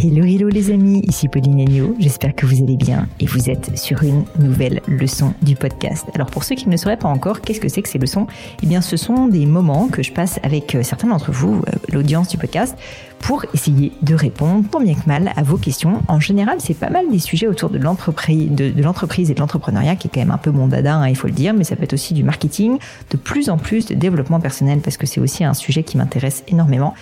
Hello, 0.00 0.24
hello 0.24 0.48
les 0.48 0.70
amis, 0.70 1.02
ici 1.08 1.26
Pauline 1.26 1.60
Agneau, 1.60 1.96
j'espère 1.98 2.32
que 2.32 2.46
vous 2.46 2.62
allez 2.62 2.76
bien 2.76 3.08
et 3.18 3.26
vous 3.26 3.50
êtes 3.50 3.76
sur 3.76 4.04
une 4.04 4.24
nouvelle 4.38 4.80
leçon 4.86 5.34
du 5.42 5.56
podcast. 5.56 6.06
Alors 6.14 6.28
pour 6.30 6.44
ceux 6.44 6.54
qui 6.54 6.68
ne 6.68 6.76
sauraient 6.76 6.96
pas 6.96 7.08
encore, 7.08 7.40
qu'est-ce 7.40 7.58
que 7.58 7.68
c'est 7.68 7.82
que 7.82 7.88
ces 7.88 7.98
leçons? 7.98 8.28
Eh 8.62 8.66
bien 8.66 8.80
ce 8.80 8.96
sont 8.96 9.26
des 9.26 9.44
moments 9.44 9.88
que 9.88 10.04
je 10.04 10.12
passe 10.12 10.38
avec 10.44 10.76
euh, 10.76 10.84
certains 10.84 11.08
d'entre 11.08 11.32
vous, 11.32 11.64
euh, 11.66 11.72
l'audience 11.92 12.28
du 12.28 12.38
podcast, 12.38 12.78
pour 13.20 13.44
essayer 13.54 13.92
de 14.02 14.14
répondre 14.14 14.64
tant 14.70 14.80
bien 14.80 14.94
que 14.94 15.06
mal 15.06 15.32
à 15.36 15.42
vos 15.42 15.56
questions. 15.56 16.02
En 16.08 16.20
général, 16.20 16.58
c'est 16.60 16.74
pas 16.74 16.90
mal 16.90 17.10
des 17.10 17.18
sujets 17.18 17.46
autour 17.46 17.70
de 17.70 17.78
l'entreprise, 17.78 18.50
de, 18.50 18.82
l'entreprise 18.82 19.30
et 19.30 19.34
de 19.34 19.40
l'entrepreneuriat, 19.40 19.96
qui 19.96 20.08
est 20.08 20.10
quand 20.12 20.20
même 20.20 20.30
un 20.30 20.38
peu 20.38 20.50
mon 20.50 20.68
dada, 20.68 20.96
hein, 20.96 21.08
il 21.08 21.16
faut 21.16 21.26
le 21.26 21.32
dire, 21.32 21.54
mais 21.54 21.64
ça 21.64 21.76
peut 21.76 21.84
être 21.84 21.92
aussi 21.92 22.14
du 22.14 22.22
marketing, 22.22 22.78
de 23.10 23.16
plus 23.16 23.50
en 23.50 23.58
plus 23.58 23.86
de 23.86 23.94
développement 23.94 24.40
personnel, 24.40 24.80
parce 24.80 24.96
que 24.96 25.06
c'est 25.06 25.20
aussi 25.20 25.44
un 25.44 25.54
sujet 25.54 25.82
qui 25.82 25.96
m'intéresse 25.96 26.44
énormément. 26.48 26.94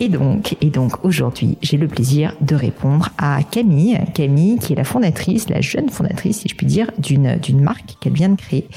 Et 0.00 0.08
donc, 0.08 0.56
et 0.60 0.70
donc 0.70 1.04
aujourd'hui, 1.04 1.58
j'ai 1.62 1.76
le 1.76 1.88
plaisir 1.88 2.34
de 2.40 2.54
répondre 2.54 3.08
à 3.18 3.42
Camille, 3.42 3.98
Camille 4.14 4.58
qui 4.58 4.72
est 4.72 4.76
la 4.76 4.84
fondatrice, 4.84 5.48
la 5.48 5.60
jeune 5.60 5.88
fondatrice, 5.88 6.40
si 6.40 6.48
je 6.48 6.54
puis 6.54 6.66
dire, 6.66 6.90
d'une 6.98 7.36
d'une 7.36 7.60
marque 7.60 7.96
qu'elle 8.00 8.12
vient 8.12 8.28
de 8.28 8.36
créer. 8.36 8.68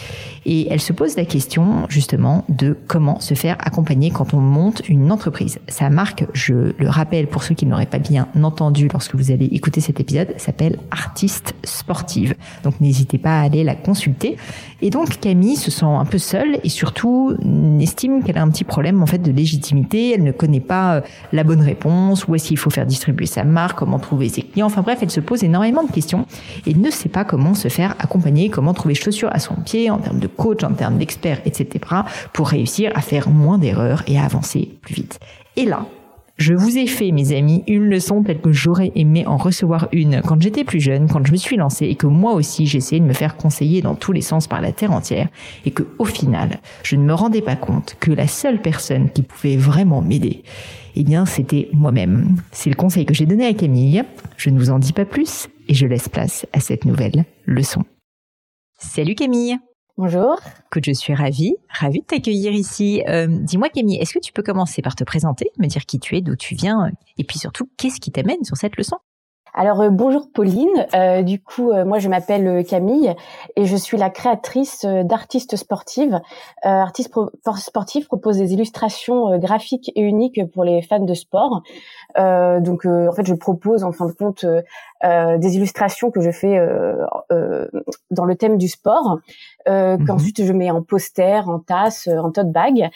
Et 0.45 0.67
elle 0.69 0.81
se 0.81 0.93
pose 0.93 1.15
la 1.15 1.25
question 1.25 1.87
justement 1.89 2.45
de 2.49 2.77
comment 2.87 3.19
se 3.19 3.33
faire 3.33 3.57
accompagner 3.59 4.11
quand 4.11 4.33
on 4.33 4.39
monte 4.39 4.81
une 4.87 5.11
entreprise. 5.11 5.59
Sa 5.67 5.89
marque, 5.89 6.25
je 6.33 6.73
le 6.77 6.84
le 6.85 6.91
rappel 6.91 7.25
pour 7.25 7.41
ceux 7.41 7.55
qui 7.55 7.65
n'auraient 7.65 7.87
pas 7.87 7.97
bien 7.97 8.27
entendu 8.43 8.87
lorsque 8.93 9.15
vous 9.15 9.31
allez 9.31 9.45
écouter 9.45 9.81
cet 9.81 9.99
épisode, 9.99 10.35
s'appelle 10.37 10.77
Artiste 10.91 11.55
Sportive. 11.63 12.35
Donc 12.63 12.79
n'hésitez 12.79 13.17
pas 13.17 13.39
à 13.39 13.41
aller 13.41 13.63
la 13.63 13.73
consulter. 13.73 14.37
Et 14.83 14.91
donc 14.91 15.19
Camille 15.19 15.55
se 15.55 15.71
sent 15.71 15.85
un 15.85 16.05
peu 16.05 16.19
seule 16.19 16.59
et 16.63 16.69
surtout 16.69 17.35
estime 17.79 18.23
qu'elle 18.23 18.37
a 18.37 18.43
un 18.43 18.49
petit 18.49 18.65
problème 18.65 19.01
en 19.01 19.07
fait 19.07 19.17
de 19.17 19.31
légitimité. 19.31 20.11
Elle 20.13 20.23
ne 20.23 20.31
connaît 20.31 20.59
pas 20.59 20.97
euh, 20.97 21.01
la 21.33 21.43
bonne 21.43 21.61
réponse, 21.61 22.27
où 22.27 22.35
est-ce 22.35 22.49
qu'il 22.49 22.57
faut 22.57 22.69
faire 22.69 22.85
distribuer 22.85 23.25
sa 23.25 23.43
marque, 23.43 23.79
comment 23.79 23.97
trouver 23.97 24.29
ses 24.29 24.43
clients. 24.43 24.67
Enfin 24.67 24.83
bref, 24.83 24.99
elle 25.01 25.09
se 25.09 25.21
pose 25.21 25.43
énormément 25.43 25.83
de 25.83 25.91
questions 25.91 26.27
et 26.67 26.75
ne 26.75 26.91
sait 26.91 27.09
pas 27.09 27.25
comment 27.25 27.55
se 27.55 27.67
faire 27.67 27.95
accompagner, 27.97 28.49
comment 28.49 28.75
trouver 28.75 28.93
chaussures 28.93 29.29
à 29.31 29.39
son 29.39 29.55
pied 29.55 29.89
en 29.89 29.97
termes 29.97 30.19
de 30.19 30.27
coach, 30.27 30.63
en 30.63 30.73
termes 30.73 30.99
d'expert, 30.99 31.41
etc. 31.45 31.79
pour 32.31 32.47
réussir 32.49 32.91
à 32.93 33.01
faire 33.01 33.27
moins 33.27 33.57
d'erreurs 33.57 34.03
et 34.05 34.19
à 34.19 34.25
avancer 34.25 34.77
plus 34.83 34.93
vite. 34.93 35.19
Et 35.55 35.65
là, 35.65 35.87
je 36.37 36.53
vous 36.53 36.77
ai 36.77 36.85
fait, 36.85 37.11
mes 37.11 37.35
amis, 37.35 37.63
une 37.67 37.85
leçon 37.85 38.21
telle 38.21 38.41
que 38.41 38.51
j'aurais 38.51 38.91
aimé 38.95 39.25
en 39.25 39.37
recevoir 39.37 39.87
une 39.93 40.21
quand 40.21 40.41
j'étais 40.41 40.65
plus 40.65 40.81
jeune, 40.81 41.07
quand 41.07 41.25
je 41.25 41.31
me 41.31 41.37
suis 41.37 41.55
lancée 41.55 41.85
et 41.85 41.95
que 41.95 42.07
moi 42.07 42.33
aussi 42.33 42.67
j'essayais 42.67 42.99
de 42.99 43.05
me 43.05 43.13
faire 43.13 43.37
conseiller 43.37 43.81
dans 43.81 43.95
tous 43.95 44.11
les 44.11 44.21
sens 44.21 44.47
par 44.47 44.59
la 44.59 44.73
terre 44.73 44.91
entière 44.91 45.29
et 45.65 45.71
que 45.71 45.83
au 45.97 46.05
final, 46.05 46.59
je 46.83 46.97
ne 46.97 47.03
me 47.03 47.13
rendais 47.13 47.41
pas 47.41 47.55
compte 47.55 47.95
que 47.99 48.11
la 48.11 48.27
seule 48.27 48.61
personne 48.61 49.09
qui 49.09 49.21
pouvait 49.21 49.55
vraiment 49.55 50.01
m'aider, 50.01 50.43
eh 50.95 51.03
bien, 51.03 51.25
c'était 51.25 51.69
moi-même. 51.73 52.35
C'est 52.51 52.69
le 52.69 52.75
conseil 52.75 53.05
que 53.05 53.13
j'ai 53.13 53.25
donné 53.25 53.45
à 53.45 53.53
Camille. 53.53 54.03
Je 54.37 54.49
ne 54.49 54.57
vous 54.57 54.71
en 54.71 54.79
dis 54.79 54.93
pas 54.93 55.05
plus 55.05 55.47
et 55.67 55.73
je 55.73 55.87
laisse 55.87 56.09
place 56.09 56.45
à 56.53 56.59
cette 56.59 56.85
nouvelle 56.85 57.25
leçon. 57.45 57.83
Salut 58.77 59.15
Camille 59.15 59.57
Bonjour. 59.97 60.41
Écoute, 60.65 60.83
je 60.85 60.91
suis 60.91 61.13
ravie, 61.13 61.55
ravie 61.69 62.01
de 62.01 62.05
t'accueillir 62.05 62.51
ici. 62.51 63.01
Euh, 63.07 63.27
dis-moi 63.29 63.69
Camille, 63.69 63.95
est-ce 63.95 64.13
que 64.13 64.19
tu 64.19 64.33
peux 64.33 64.43
commencer 64.43 64.81
par 64.81 64.93
te 64.93 65.05
présenter, 65.05 65.51
me 65.57 65.67
dire 65.67 65.85
qui 65.85 65.99
tu 65.99 66.17
es, 66.17 66.21
d'où 66.21 66.35
tu 66.35 66.53
viens, 66.53 66.91
et 67.17 67.23
puis 67.23 67.39
surtout, 67.39 67.69
qu'est-ce 67.77 68.01
qui 68.01 68.11
t'amène 68.11 68.43
sur 68.43 68.57
cette 68.57 68.75
leçon? 68.75 68.97
Alors 69.57 69.79
euh, 69.79 69.89
bonjour 69.89 70.29
Pauline, 70.33 70.85
euh, 70.93 71.21
du 71.21 71.41
coup 71.41 71.71
moi 71.85 71.97
je 71.97 72.09
m'appelle 72.09 72.65
Camille 72.65 73.15
et 73.55 73.65
je 73.65 73.75
suis 73.77 73.97
la 73.97 74.09
créatrice 74.09 74.85
d'Artistes 74.85 75.55
Sportives. 75.55 76.19
Artistes 76.61 77.13
Sportives 77.57 78.05
propose 78.07 78.37
des 78.37 78.53
illustrations 78.53 79.37
graphiques 79.37 79.91
et 79.95 80.01
uniques 80.01 80.41
pour 80.51 80.65
les 80.65 80.81
fans 80.81 80.99
de 80.99 81.13
sport. 81.13 81.63
donc 82.17 82.85
en 82.85 83.11
fait 83.13 83.25
je 83.25 83.33
propose 83.33 83.83
en 83.85 83.93
fin 83.93 84.07
de 84.07 84.11
compte 84.11 84.45
des 85.03 85.55
illustrations 85.55 86.11
que 86.11 86.19
je 86.19 86.31
fais 86.31 86.59
dans 88.11 88.25
le 88.25 88.35
thème 88.35 88.57
du 88.57 88.67
sport, 88.67 89.19
mhm. 89.67 90.05
qu'ensuite 90.05 90.43
je 90.43 90.51
mets 90.51 90.71
en 90.71 90.81
poster, 90.81 91.47
en 91.47 91.59
tasse, 91.59 92.07
en 92.07 92.31
tote 92.31 92.51
bag. 92.51 92.89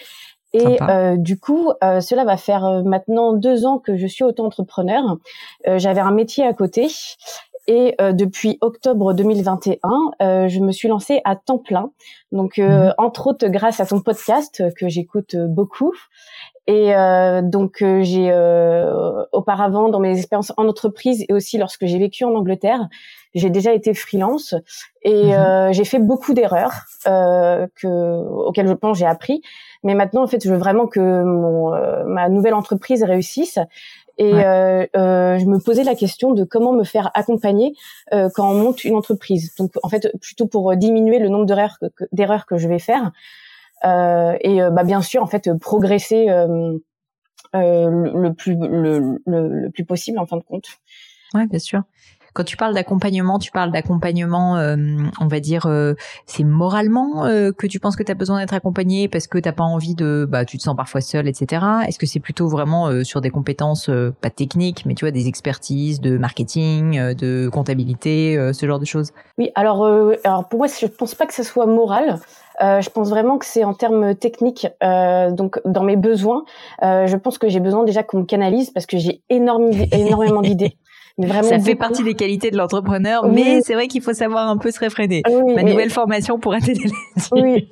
Et 0.54 0.82
euh, 0.82 1.16
du 1.16 1.40
coup, 1.40 1.72
euh, 1.84 2.00
cela 2.02 2.26
va 2.26 2.36
faire 2.38 2.66
euh, 2.66 2.82
maintenant 2.84 3.34
deux 3.34 3.66
ans 3.66 3.78
que 3.78 3.98
je 3.98 4.08
suis 4.08 4.24
auto-entrepreneur. 4.24 5.18
J'avais 5.66 6.02
un 6.02 6.12
métier 6.12 6.46
à 6.46 6.54
côté 6.54 6.88
et 7.68 7.96
depuis 8.14 8.58
octobre 8.62 9.14
2021, 9.14 10.48
je 10.48 10.60
me 10.60 10.72
suis 10.72 10.88
lancée 10.88 11.22
à 11.24 11.36
temps 11.36 11.60
plein. 11.60 11.92
Donc, 12.32 12.58
mmh 12.58 12.94
entre 12.98 13.28
autres, 13.28 13.48
grâce 13.48 13.80
à 13.80 13.86
ton 13.86 14.02
podcast 14.02 14.64
que 14.76 14.88
j'écoute 14.88 15.36
beaucoup. 15.36 15.94
Et 16.66 16.94
donc, 17.44 17.84
j'ai 18.02 18.34
auparavant, 19.32 19.90
dans 19.90 20.00
mes 20.00 20.18
expériences 20.18 20.54
en 20.58 20.68
entreprise 20.68 21.26
et 21.30 21.34
aussi 21.34 21.60
lorsque 21.60 21.86
j'ai 21.86 22.00
vécu 22.00 22.24
en 22.24 22.34
Angleterre, 22.34 22.88
j'ai 23.36 23.52
déjà 23.52 23.74
été 23.74 23.94
freelance 23.94 24.56
et 25.04 25.26
mmh 25.26 25.72
j'ai 25.72 25.86
fait 25.86 26.00
beaucoup 26.00 26.34
d'erreurs 26.34 26.86
que 27.06 28.48
auxquelles 28.48 28.68
je 28.68 28.74
pense 28.74 28.98
j'ai 28.98 29.06
appris. 29.06 29.44
Mais 29.84 29.96
maintenant, 29.96 30.24
en 30.24 30.28
fait, 30.28 30.44
je 30.44 30.52
veux 30.52 30.58
vraiment 30.58 30.88
que 30.88 31.00
mon, 31.00 31.74
euh, 31.74 32.04
ma 32.06 32.30
nouvelle 32.30 32.54
entreprise 32.54 33.04
réussisse. 33.04 33.60
Et 34.18 34.34
euh, 34.34 34.86
euh, 34.98 35.40
je 35.40 35.46
me 35.46 35.60
posais 35.60 35.86
la 35.86 35.96
question 35.96 36.34
de 36.34 36.44
comment 36.44 36.74
me 36.74 36.84
faire 36.84 37.10
accompagner 37.14 37.74
quand 38.12 38.52
on 38.52 38.54
monte 38.54 38.84
une 38.84 38.96
entreprise. 38.96 39.56
Donc, 39.56 39.72
en 39.82 39.88
fait, 39.88 40.12
plutôt 40.20 40.46
pour 40.46 40.76
diminuer 40.76 41.20
le 41.20 41.30
nombre 41.30 41.46
d'erreurs 41.46 41.78
que, 41.80 42.04
d'erreurs 42.12 42.46
que 42.46 42.58
je 42.58 42.68
vais 42.68 42.80
faire. 42.80 43.12
Et 43.86 44.60
bah, 44.72 44.84
bien 44.84 45.02
sûr, 45.02 45.24
en 45.24 45.28
fait, 45.28 45.50
progresser 45.62 46.26
le 47.54 48.30
plus 48.32 48.56
le, 48.56 49.20
le, 49.26 49.48
le 49.48 49.70
plus 49.70 49.86
possible 49.86 50.20
en 50.20 50.26
fin 50.26 50.36
de 50.36 50.44
compte. 50.44 50.68
Ouais, 51.34 51.48
bien 51.48 51.60
sûr. 51.60 51.84
Quand 52.40 52.46
tu 52.46 52.56
parles 52.56 52.74
d'accompagnement, 52.74 53.38
tu 53.38 53.52
parles 53.52 53.70
d'accompagnement, 53.70 54.56
euh, 54.56 54.78
on 55.20 55.28
va 55.28 55.42
dire, 55.42 55.66
euh, 55.66 55.96
c'est 56.26 56.46
moralement 56.46 57.26
euh, 57.26 57.52
que 57.52 57.68
tu 57.68 57.82
penses 57.82 57.98
que 57.98 58.04
tu 58.04 58.14
as 58.14 58.16
besoin 58.16 58.40
d'être 58.40 58.54
accompagné 58.54 59.10
parce 59.10 59.28
que 59.28 59.40
t'as 59.40 59.52
pas 59.52 59.66
envie 59.66 59.94
de, 59.94 60.26
bah, 60.26 60.46
tu 60.46 60.58
te 60.58 60.64
sens 60.64 60.74
parfois 60.74 61.02
seul, 61.02 61.28
etc. 61.28 61.66
Est-ce 61.86 62.00
que 62.00 62.06
c'est 62.06 62.22
plutôt 62.22 62.48
vraiment 62.48 63.04
sur 63.04 63.20
des 63.20 63.30
compétences, 63.30 63.92
pas 64.22 64.30
techniques, 64.30 64.86
mais 64.86 64.94
tu 64.94 65.04
vois, 65.04 65.12
des 65.12 65.28
expertises 65.28 66.00
de 66.00 66.18
marketing, 66.18 67.14
de 67.14 67.50
comptabilité, 67.52 68.54
ce 68.54 68.66
genre 68.66 68.80
de 68.80 68.86
choses? 68.86 69.12
Oui, 69.38 69.50
alors, 69.56 69.86
alors 70.24 70.48
pour 70.48 70.60
moi, 70.60 70.68
je 70.68 70.86
pense 70.86 71.16
pas 71.16 71.26
que 71.26 71.34
ce 71.34 71.44
soit 71.44 71.66
moral. 71.66 72.22
Euh, 72.62 72.82
je 72.82 72.90
pense 72.90 73.10
vraiment 73.10 73.38
que 73.38 73.46
c'est 73.46 73.64
en 73.64 73.74
termes 73.74 74.16
techniques. 74.16 74.68
Euh, 74.84 75.32
donc, 75.32 75.60
dans 75.66 75.84
mes 75.84 75.96
besoins, 75.96 76.44
euh, 76.84 77.08
je 77.08 77.16
pense 77.16 77.38
que 77.38 77.48
j'ai 77.48 77.60
besoin 77.60 77.84
déjà 77.84 78.04
qu'on 78.04 78.20
me 78.20 78.26
canalise 78.26 78.72
parce 78.72 78.86
que 78.86 78.98
j'ai 78.98 79.22
énormément 79.30 80.42
d'idées. 80.42 80.76
Ça 81.44 81.60
fait 81.60 81.76
partie 81.76 82.04
des 82.04 82.14
qualités 82.14 82.52
de 82.52 82.58
l'entrepreneur, 82.58 83.28
mais 83.28 83.62
c'est 83.62 83.74
vrai 83.74 83.88
qu'il 83.88 84.02
faut 84.02 84.14
savoir 84.14 84.50
un 84.50 84.58
peu 84.58 84.72
se 84.72 84.80
réfréner. 84.80 85.24
Ma 85.56 85.64
nouvelle 85.64 85.90
formation 85.90 86.40
pourra 86.40 86.60
t'aider 86.60 86.84
là-dessus. 86.84 87.30
Oui, 87.32 87.70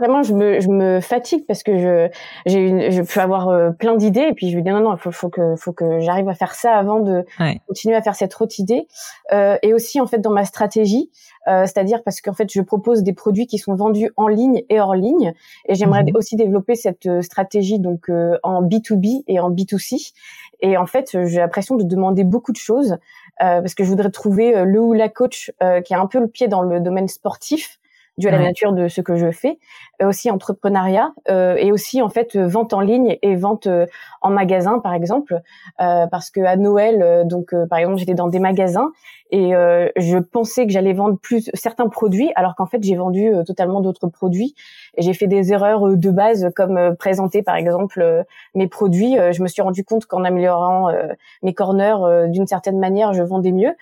vraiment, 0.00 0.22
je 0.22 0.34
me, 0.34 0.60
je 0.60 0.68
me 0.68 1.00
fatigue 1.00 1.44
parce 1.46 1.62
que 1.62 1.78
je, 1.78 2.08
j'ai 2.46 2.90
je 2.90 3.02
peux 3.02 3.20
avoir 3.20 3.48
euh, 3.48 3.70
plein 3.70 3.96
d'idées 3.96 4.28
et 4.30 4.32
puis 4.32 4.50
je 4.50 4.56
me 4.56 4.62
dis 4.62 4.70
non, 4.70 4.80
non, 4.80 4.94
il 4.94 4.98
faut, 4.98 5.12
faut 5.12 5.28
que, 5.28 5.56
faut 5.56 5.72
que 5.72 6.00
j'arrive 6.00 6.28
à 6.28 6.34
faire 6.34 6.54
ça 6.54 6.72
avant 6.72 7.00
de 7.00 7.24
continuer 7.68 7.94
à 7.94 8.02
faire 8.02 8.14
cette 8.14 8.40
autre 8.40 8.58
idée. 8.58 8.86
Euh, 9.32 9.56
et 9.62 9.72
aussi, 9.74 10.00
en 10.00 10.06
fait, 10.06 10.18
dans 10.18 10.32
ma 10.32 10.44
stratégie, 10.44 11.10
euh, 11.46 11.66
c'est-à-dire 11.66 12.02
parce 12.02 12.20
qu'en 12.20 12.32
fait, 12.32 12.50
je 12.50 12.60
propose 12.60 13.02
des 13.02 13.12
produits 13.12 13.46
qui 13.46 13.58
sont 13.58 13.74
vendus 13.74 14.10
en 14.16 14.28
ligne 14.28 14.62
et 14.68 14.80
hors 14.80 14.94
ligne, 14.94 15.34
et 15.68 15.74
j'aimerais 15.74 16.04
mhm. 16.04 16.12
aussi 16.14 16.36
développer 16.36 16.74
cette 16.74 17.06
euh, 17.06 17.22
stratégie 17.22 17.78
donc 17.78 18.08
euh, 18.08 18.38
en 18.42 18.62
B2B 18.62 19.24
et 19.26 19.40
en 19.40 19.50
B2C. 19.50 20.12
Et 20.64 20.76
en 20.76 20.86
fait, 20.86 21.16
j'ai 21.26 21.38
l'impression 21.38 21.76
de 21.76 21.84
demander 21.84 22.24
beaucoup 22.24 22.52
de 22.52 22.56
choses 22.56 22.92
euh, 23.42 23.60
parce 23.60 23.74
que 23.74 23.84
je 23.84 23.88
voudrais 23.88 24.10
trouver 24.10 24.64
le 24.64 24.80
ou 24.80 24.92
la 24.92 25.08
coach 25.08 25.52
qui 25.84 25.94
a 25.94 26.00
un 26.00 26.06
peu 26.06 26.20
le 26.20 26.28
pied 26.28 26.48
dans 26.48 26.62
le 26.62 26.80
domaine 26.80 27.08
sportif 27.08 27.78
dû 28.18 28.28
à 28.28 28.30
la 28.30 28.38
nature 28.38 28.72
de 28.72 28.88
ce 28.88 29.00
que 29.00 29.16
je 29.16 29.30
fais, 29.30 29.58
euh, 30.00 30.08
aussi 30.08 30.30
entrepreneuriat 30.30 31.12
euh, 31.28 31.56
et 31.56 31.72
aussi 31.72 32.00
en 32.00 32.08
fait 32.08 32.36
vente 32.36 32.72
en 32.72 32.80
ligne 32.80 33.18
et 33.22 33.34
vente 33.34 33.66
euh, 33.66 33.86
en 34.22 34.30
magasin 34.30 34.78
par 34.78 34.94
exemple, 34.94 35.40
parce 35.78 36.30
que 36.30 36.40
à 36.40 36.56
Noël 36.56 37.24
donc 37.26 37.54
par 37.68 37.78
exemple 37.78 37.98
j'étais 37.98 38.14
dans 38.14 38.28
des 38.28 38.38
magasins 38.38 38.92
et 39.36 39.50
je 39.96 40.18
pensais 40.18 40.66
que 40.66 40.72
j'allais 40.72 40.92
vendre 40.92 41.18
plus 41.18 41.50
certains 41.54 41.88
produits 41.88 42.30
alors 42.36 42.54
qu'en 42.54 42.66
fait 42.66 42.82
j'ai 42.82 42.94
vendu 42.94 43.32
totalement 43.46 43.80
d'autres 43.80 44.06
produits 44.06 44.54
j'ai 44.98 45.12
fait 45.12 45.26
des 45.26 45.52
erreurs 45.52 45.96
de 45.96 46.10
base 46.10 46.50
comme 46.54 46.94
présenter 46.96 47.42
par 47.42 47.56
exemple 47.56 48.24
mes 48.54 48.68
produits. 48.68 49.16
je 49.32 49.42
me 49.42 49.48
suis 49.48 49.62
rendu 49.62 49.84
compte 49.84 50.06
qu'en 50.06 50.24
améliorant 50.24 50.92
mes 51.42 51.54
corners 51.54 52.28
d'une 52.28 52.46
certaine 52.46 52.78
manière 52.78 53.12
je 53.12 53.22
vendais 53.22 53.52
mieux 53.52 53.74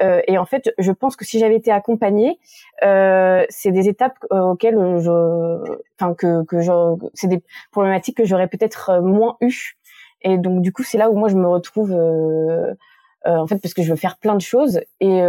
euh, 0.00 0.20
et 0.26 0.38
en 0.38 0.44
fait, 0.44 0.72
je 0.78 0.92
pense 0.92 1.16
que 1.16 1.24
si 1.24 1.38
j'avais 1.38 1.56
été 1.56 1.70
accompagnée, 1.70 2.38
euh, 2.84 3.44
c'est 3.48 3.72
des 3.72 3.88
étapes 3.88 4.18
euh, 4.32 4.40
auxquelles 4.40 4.76
je, 5.00 5.78
enfin 5.98 6.14
que 6.14 6.44
que 6.44 6.60
je, 6.60 6.96
c'est 7.14 7.28
des 7.28 7.42
problématiques 7.72 8.16
que 8.16 8.24
j'aurais 8.24 8.48
peut-être 8.48 8.90
euh, 8.90 9.00
moins 9.00 9.36
eu. 9.40 9.76
Et 10.22 10.38
donc 10.38 10.62
du 10.62 10.72
coup, 10.72 10.82
c'est 10.82 10.98
là 10.98 11.10
où 11.10 11.16
moi 11.16 11.28
je 11.28 11.36
me 11.36 11.48
retrouve, 11.48 11.92
euh, 11.92 12.74
en 13.24 13.46
fait, 13.46 13.58
parce 13.58 13.74
que 13.74 13.82
je 13.82 13.90
veux 13.90 13.96
faire 13.96 14.16
plein 14.16 14.34
de 14.34 14.40
choses. 14.40 14.80
Et 15.00 15.20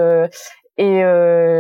et 0.82 1.04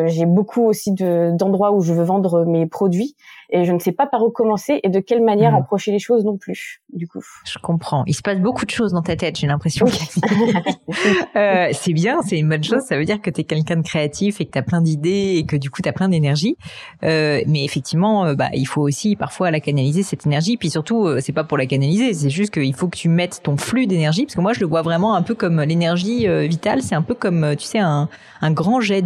j'ai 0.07 0.25
beaucoup 0.25 0.63
aussi 0.63 0.93
de, 0.93 1.31
d'endroits 1.37 1.71
où 1.73 1.81
je 1.81 1.93
veux 1.93 2.03
vendre 2.03 2.45
mes 2.45 2.65
produits 2.65 3.15
et 3.51 3.65
je 3.65 3.71
ne 3.71 3.79
sais 3.79 3.91
pas 3.91 4.05
par 4.05 4.23
où 4.23 4.29
commencer 4.29 4.79
et 4.83 4.89
de 4.89 4.99
quelle 4.99 5.23
manière 5.23 5.53
mmh. 5.53 5.55
approcher 5.55 5.91
les 5.91 5.99
choses 5.99 6.23
non 6.23 6.37
plus. 6.37 6.81
du 6.93 7.07
coup. 7.07 7.23
Je 7.45 7.57
comprends. 7.57 8.03
Il 8.05 8.13
se 8.13 8.21
passe 8.21 8.39
beaucoup 8.39 8.65
de 8.65 8.69
choses 8.69 8.93
dans 8.93 9.01
ta 9.01 9.15
tête, 9.15 9.37
j'ai 9.37 9.47
l'impression. 9.47 9.87
euh, 11.35 11.69
c'est 11.71 11.93
bien, 11.93 12.21
c'est 12.21 12.37
une 12.37 12.47
bonne 12.47 12.63
chose. 12.63 12.81
Ça 12.87 12.95
veut 12.95 13.05
dire 13.05 13.21
que 13.21 13.31
tu 13.31 13.41
es 13.41 13.43
quelqu'un 13.43 13.77
de 13.77 13.81
créatif 13.81 14.39
et 14.39 14.45
que 14.45 14.51
tu 14.51 14.59
as 14.59 14.61
plein 14.61 14.81
d'idées 14.81 15.35
et 15.37 15.45
que 15.45 15.55
du 15.55 15.71
coup 15.71 15.81
tu 15.81 15.89
as 15.89 15.93
plein 15.93 16.09
d'énergie. 16.09 16.57
Euh, 17.03 17.41
mais 17.47 17.63
effectivement, 17.65 18.25
euh, 18.25 18.35
bah, 18.35 18.49
il 18.53 18.67
faut 18.67 18.81
aussi 18.81 19.15
parfois 19.15 19.49
la 19.49 19.59
canaliser 19.59 20.03
cette 20.03 20.27
énergie. 20.27 20.57
Puis 20.57 20.69
surtout, 20.69 21.07
euh, 21.07 21.19
c'est 21.19 21.33
pas 21.33 21.43
pour 21.43 21.57
la 21.57 21.65
canaliser, 21.65 22.13
c'est 22.13 22.29
juste 22.29 22.53
qu'il 22.53 22.75
faut 22.75 22.87
que 22.87 22.97
tu 22.97 23.09
mettes 23.09 23.41
ton 23.41 23.57
flux 23.57 23.87
d'énergie. 23.87 24.25
Parce 24.25 24.35
que 24.35 24.41
moi, 24.41 24.53
je 24.53 24.59
le 24.59 24.67
vois 24.67 24.83
vraiment 24.83 25.15
un 25.15 25.23
peu 25.23 25.33
comme 25.33 25.59
l'énergie 25.61 26.27
euh, 26.27 26.45
vitale. 26.45 26.83
C'est 26.83 26.95
un 26.95 27.01
peu 27.01 27.15
comme, 27.15 27.55
tu 27.57 27.65
sais, 27.65 27.79
un, 27.79 28.09
un 28.41 28.51
grand 28.51 28.79
jet 28.79 29.01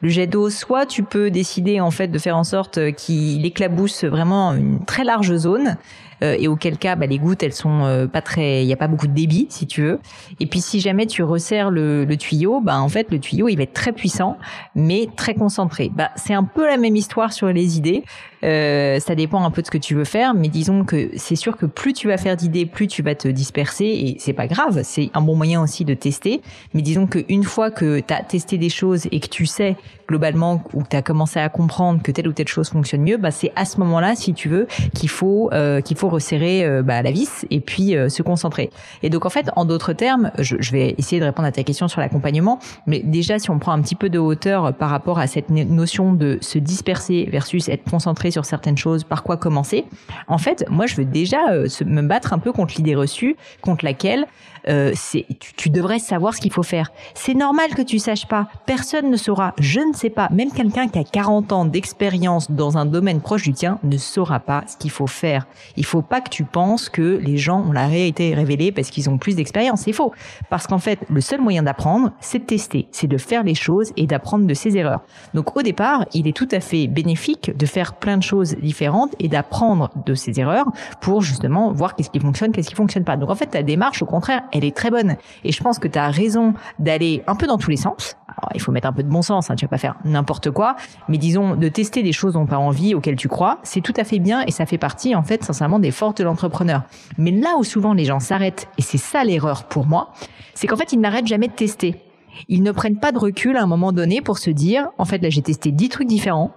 Le 0.00 0.08
jet 0.08 0.26
d'eau, 0.26 0.50
soit 0.50 0.84
tu 0.84 1.04
peux 1.04 1.30
décider 1.30 1.80
en 1.80 1.90
fait 1.90 2.08
de 2.08 2.18
faire 2.18 2.36
en 2.36 2.44
sorte 2.44 2.92
qu'il 2.94 3.46
éclabousse 3.46 4.04
vraiment 4.04 4.52
une 4.52 4.84
très 4.84 5.04
large 5.04 5.36
zone 5.36 5.68
euh, 5.68 6.11
et 6.38 6.48
auquel 6.48 6.78
cas 6.78 6.96
bah, 6.96 7.06
les 7.06 7.18
gouttes 7.18 7.42
elles 7.42 7.52
sont 7.52 7.84
euh, 7.84 8.06
pas 8.06 8.22
très, 8.22 8.62
il 8.62 8.68
y 8.68 8.72
a 8.72 8.76
pas 8.76 8.88
beaucoup 8.88 9.06
de 9.06 9.12
débit 9.12 9.46
si 9.50 9.66
tu 9.66 9.82
veux. 9.82 10.00
Et 10.40 10.46
puis 10.46 10.60
si 10.60 10.80
jamais 10.80 11.06
tu 11.06 11.22
resserres 11.22 11.70
le, 11.70 12.04
le 12.04 12.16
tuyau, 12.16 12.60
bah 12.60 12.80
en 12.80 12.88
fait 12.88 13.10
le 13.10 13.18
tuyau 13.18 13.48
il 13.48 13.56
va 13.56 13.64
être 13.64 13.72
très 13.72 13.92
puissant 13.92 14.36
mais 14.74 15.08
très 15.16 15.34
concentré. 15.34 15.90
Bah 15.94 16.10
c'est 16.16 16.34
un 16.34 16.44
peu 16.44 16.66
la 16.66 16.76
même 16.76 16.96
histoire 16.96 17.32
sur 17.32 17.48
les 17.48 17.76
idées. 17.76 18.04
Euh, 18.44 18.98
ça 18.98 19.14
dépend 19.14 19.44
un 19.44 19.50
peu 19.50 19.62
de 19.62 19.66
ce 19.66 19.70
que 19.70 19.78
tu 19.78 19.94
veux 19.94 20.04
faire, 20.04 20.34
mais 20.34 20.48
disons 20.48 20.84
que 20.84 21.10
c'est 21.16 21.36
sûr 21.36 21.56
que 21.56 21.66
plus 21.66 21.92
tu 21.92 22.08
vas 22.08 22.16
faire 22.16 22.36
d'idées, 22.36 22.66
plus 22.66 22.88
tu 22.88 23.02
vas 23.02 23.14
te 23.14 23.28
disperser, 23.28 23.84
et 23.84 24.16
c'est 24.18 24.32
pas 24.32 24.48
grave, 24.48 24.80
c'est 24.82 25.10
un 25.14 25.20
bon 25.20 25.36
moyen 25.36 25.62
aussi 25.62 25.84
de 25.84 25.94
tester. 25.94 26.42
Mais 26.74 26.82
disons 26.82 27.06
qu'une 27.06 27.44
fois 27.44 27.70
que 27.70 28.00
tu 28.00 28.12
as 28.12 28.22
testé 28.22 28.58
des 28.58 28.68
choses 28.68 29.06
et 29.12 29.20
que 29.20 29.28
tu 29.28 29.46
sais 29.46 29.76
globalement 30.08 30.62
ou 30.74 30.82
que 30.82 30.88
tu 30.88 30.96
as 30.96 31.02
commencé 31.02 31.38
à 31.38 31.48
comprendre 31.48 32.02
que 32.02 32.10
telle 32.10 32.28
ou 32.28 32.32
telle 32.32 32.48
chose 32.48 32.68
fonctionne 32.68 33.02
mieux, 33.02 33.16
bah 33.16 33.30
c'est 33.30 33.52
à 33.54 33.64
ce 33.64 33.78
moment-là, 33.78 34.16
si 34.16 34.34
tu 34.34 34.48
veux, 34.48 34.66
qu'il 34.94 35.08
faut 35.08 35.50
euh, 35.52 35.80
qu'il 35.80 35.96
faut 35.96 36.08
resserrer 36.12 36.64
euh, 36.64 36.82
bah, 36.82 37.02
la 37.02 37.10
vis 37.10 37.46
et 37.50 37.60
puis 37.60 37.96
euh, 37.96 38.08
se 38.08 38.22
concentrer. 38.22 38.70
Et 39.02 39.10
donc 39.10 39.26
en 39.26 39.30
fait, 39.30 39.50
en 39.56 39.64
d'autres 39.64 39.92
termes, 39.92 40.30
je, 40.38 40.56
vais 40.72 40.94
essayer 40.98 41.20
de 41.20 41.26
répondre 41.26 41.48
à 41.48 41.52
ta 41.52 41.62
question 41.62 41.88
sur 41.88 42.00
l'accompagnement, 42.00 42.58
mais 42.86 43.00
déjà 43.00 43.38
si 43.38 43.50
on 43.50 43.58
prend 43.58 43.72
un 43.72 43.82
petit 43.82 43.94
peu 43.94 44.08
de 44.08 44.18
hauteur 44.18 44.72
par 44.74 44.90
rapport 44.90 45.18
à 45.18 45.26
cette 45.26 45.50
notion 45.50 46.12
de 46.12 46.38
se 46.40 46.58
disperser 46.58 47.28
versus 47.30 47.68
être 47.68 47.88
concentré 47.90 48.30
sur 48.30 48.44
certaines 48.44 48.76
choses, 48.76 49.04
par 49.04 49.22
quoi 49.22 49.36
commencer. 49.36 49.84
En 50.28 50.38
fait, 50.38 50.64
moi, 50.70 50.86
je 50.86 50.96
veux 50.96 51.04
déjà 51.04 51.50
euh, 51.50 51.66
me 51.84 52.02
battre 52.02 52.32
un 52.32 52.38
peu 52.38 52.52
contre 52.52 52.74
l'idée 52.76 52.94
reçue, 52.94 53.36
contre 53.60 53.84
laquelle 53.84 54.26
euh, 54.68 54.92
tu, 55.10 55.24
tu, 55.56 55.70
devrais 55.70 55.98
savoir 55.98 56.34
ce 56.34 56.40
qu'il 56.40 56.52
faut 56.52 56.62
faire. 56.62 56.90
C'est 57.14 57.34
normal 57.34 57.74
que 57.74 57.82
tu 57.82 57.98
saches 57.98 58.26
pas. 58.26 58.48
Personne 58.66 59.10
ne 59.10 59.16
saura. 59.16 59.54
Je 59.58 59.80
ne 59.80 59.92
sais 59.92 60.10
pas. 60.10 60.28
Même 60.30 60.52
quelqu'un 60.52 60.88
qui 60.88 60.98
a 60.98 61.04
40 61.04 61.52
ans 61.52 61.64
d'expérience 61.64 62.50
dans 62.50 62.78
un 62.78 62.86
domaine 62.86 63.20
proche 63.20 63.42
du 63.42 63.52
tien 63.52 63.78
ne 63.82 63.96
saura 63.96 64.40
pas 64.40 64.64
ce 64.66 64.76
qu'il 64.76 64.90
faut 64.90 65.06
faire. 65.06 65.46
Il 65.76 65.84
faut 65.84 66.02
pas 66.02 66.20
que 66.20 66.30
tu 66.30 66.44
penses 66.44 66.88
que 66.88 67.18
les 67.22 67.38
gens 67.38 67.64
ont 67.68 67.72
la 67.72 67.86
réalité 67.86 68.34
révélée 68.34 68.72
parce 68.72 68.90
qu'ils 68.90 69.10
ont 69.10 69.18
plus 69.18 69.36
d'expérience. 69.36 69.82
C'est 69.82 69.92
faux. 69.92 70.12
Parce 70.50 70.66
qu'en 70.66 70.78
fait, 70.78 70.98
le 71.10 71.20
seul 71.20 71.40
moyen 71.40 71.62
d'apprendre, 71.62 72.12
c'est 72.20 72.40
de 72.40 72.44
tester, 72.44 72.88
c'est 72.92 73.06
de 73.06 73.18
faire 73.18 73.42
les 73.42 73.54
choses 73.54 73.92
et 73.96 74.06
d'apprendre 74.06 74.46
de 74.46 74.54
ses 74.54 74.76
erreurs. 74.76 75.00
Donc 75.34 75.56
au 75.56 75.62
départ, 75.62 76.06
il 76.14 76.26
est 76.28 76.36
tout 76.36 76.48
à 76.52 76.60
fait 76.60 76.86
bénéfique 76.86 77.56
de 77.56 77.66
faire 77.66 77.94
plein 77.94 78.16
de 78.16 78.22
choses 78.22 78.56
différentes 78.56 79.14
et 79.18 79.28
d'apprendre 79.28 79.90
de 80.06 80.14
ses 80.14 80.38
erreurs 80.40 80.66
pour 81.00 81.22
justement 81.22 81.72
voir 81.72 81.94
qu'est-ce 81.94 82.10
qui 82.10 82.20
fonctionne, 82.20 82.52
qu'est-ce 82.52 82.68
qui 82.68 82.74
fonctionne 82.74 83.04
pas. 83.04 83.16
Donc 83.16 83.30
en 83.30 83.34
fait, 83.34 83.46
ta 83.46 83.62
démarche, 83.62 84.02
au 84.02 84.06
contraire, 84.06 84.42
elle 84.52 84.64
est 84.64 84.76
très 84.76 84.90
bonne. 84.90 85.16
Et 85.44 85.52
je 85.52 85.62
pense 85.62 85.78
que 85.78 85.88
tu 85.88 85.98
as 85.98 86.10
raison 86.10 86.54
d'aller 86.78 87.22
un 87.26 87.34
peu 87.34 87.46
dans 87.46 87.58
tous 87.58 87.70
les 87.70 87.76
sens. 87.76 88.16
Alors, 88.28 88.50
il 88.54 88.60
faut 88.60 88.72
mettre 88.72 88.88
un 88.88 88.92
peu 88.92 89.02
de 89.02 89.08
bon 89.08 89.22
sens, 89.22 89.50
hein, 89.50 89.56
tu 89.56 89.64
vas 89.64 89.70
pas 89.70 89.78
faire 89.78 89.96
n'importe 90.04 90.50
quoi, 90.50 90.76
mais 91.08 91.18
disons 91.18 91.54
de 91.54 91.68
tester 91.68 92.02
des 92.02 92.12
choses 92.12 92.34
dont 92.34 92.46
tu 92.46 92.54
as 92.54 92.60
envie, 92.60 92.94
auxquelles 92.94 93.16
tu 93.16 93.28
crois, 93.28 93.58
c'est 93.62 93.80
tout 93.80 93.92
à 93.96 94.04
fait 94.04 94.18
bien 94.18 94.42
et 94.46 94.50
ça 94.50 94.64
fait 94.64 94.78
partie 94.78 95.14
en 95.14 95.22
fait 95.22 95.44
sincèrement 95.44 95.78
des 95.78 95.90
forces 95.90 96.14
de 96.14 96.24
l'entrepreneur. 96.24 96.82
Mais 97.18 97.30
là 97.30 97.56
où 97.58 97.64
souvent 97.64 97.92
les 97.92 98.04
gens 98.04 98.20
s'arrêtent, 98.20 98.68
et 98.78 98.82
c'est 98.82 98.98
ça 98.98 99.24
l'erreur 99.24 99.64
pour 99.64 99.86
moi, 99.86 100.12
c'est 100.54 100.66
qu'en 100.66 100.76
fait 100.76 100.92
ils 100.92 101.00
n'arrêtent 101.00 101.26
jamais 101.26 101.48
de 101.48 101.52
tester. 101.52 102.00
Ils 102.48 102.62
ne 102.62 102.72
prennent 102.72 102.98
pas 102.98 103.12
de 103.12 103.18
recul 103.18 103.56
à 103.56 103.62
un 103.62 103.66
moment 103.66 103.92
donné 103.92 104.22
pour 104.22 104.38
se 104.38 104.50
dire, 104.50 104.88
en 104.98 105.04
fait 105.04 105.18
là 105.18 105.28
j'ai 105.28 105.42
testé 105.42 105.70
10 105.70 105.88
trucs 105.90 106.08
différents, 106.08 106.52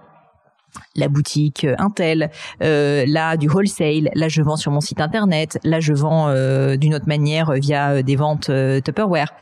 la 0.94 1.08
boutique 1.08 1.64
euh, 1.64 1.74
Intel, 1.78 2.30
euh, 2.62 3.04
là 3.06 3.36
du 3.36 3.48
wholesale, 3.48 4.10
là 4.14 4.28
je 4.28 4.42
vends 4.42 4.56
sur 4.56 4.72
mon 4.72 4.80
site 4.80 5.00
internet, 5.00 5.58
là 5.64 5.80
je 5.80 5.92
vends 5.92 6.28
euh, 6.28 6.76
d'une 6.76 6.94
autre 6.94 7.08
manière 7.08 7.52
via 7.52 7.90
euh, 7.90 8.02
des 8.02 8.16
ventes 8.16 8.50
euh, 8.50 8.80
Tupperware. 8.80 9.32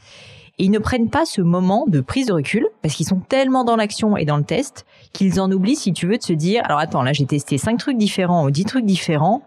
Et 0.58 0.66
ils 0.66 0.70
ne 0.70 0.78
prennent 0.78 1.10
pas 1.10 1.24
ce 1.24 1.40
moment 1.40 1.84
de 1.88 2.00
prise 2.00 2.26
de 2.26 2.32
recul 2.32 2.66
parce 2.80 2.94
qu'ils 2.94 3.06
sont 3.06 3.18
tellement 3.18 3.64
dans 3.64 3.74
l'action 3.74 4.16
et 4.16 4.24
dans 4.24 4.36
le 4.36 4.44
test 4.44 4.86
qu'ils 5.12 5.40
en 5.40 5.50
oublient, 5.50 5.74
si 5.74 5.92
tu 5.92 6.06
veux, 6.06 6.16
de 6.16 6.22
se 6.22 6.32
dire 6.32 6.62
alors 6.64 6.78
attends 6.78 7.02
là 7.02 7.12
j'ai 7.12 7.26
testé 7.26 7.58
cinq 7.58 7.78
trucs 7.78 7.98
différents 7.98 8.44
ou 8.44 8.50
dix 8.50 8.64
trucs 8.64 8.86
différents. 8.86 9.42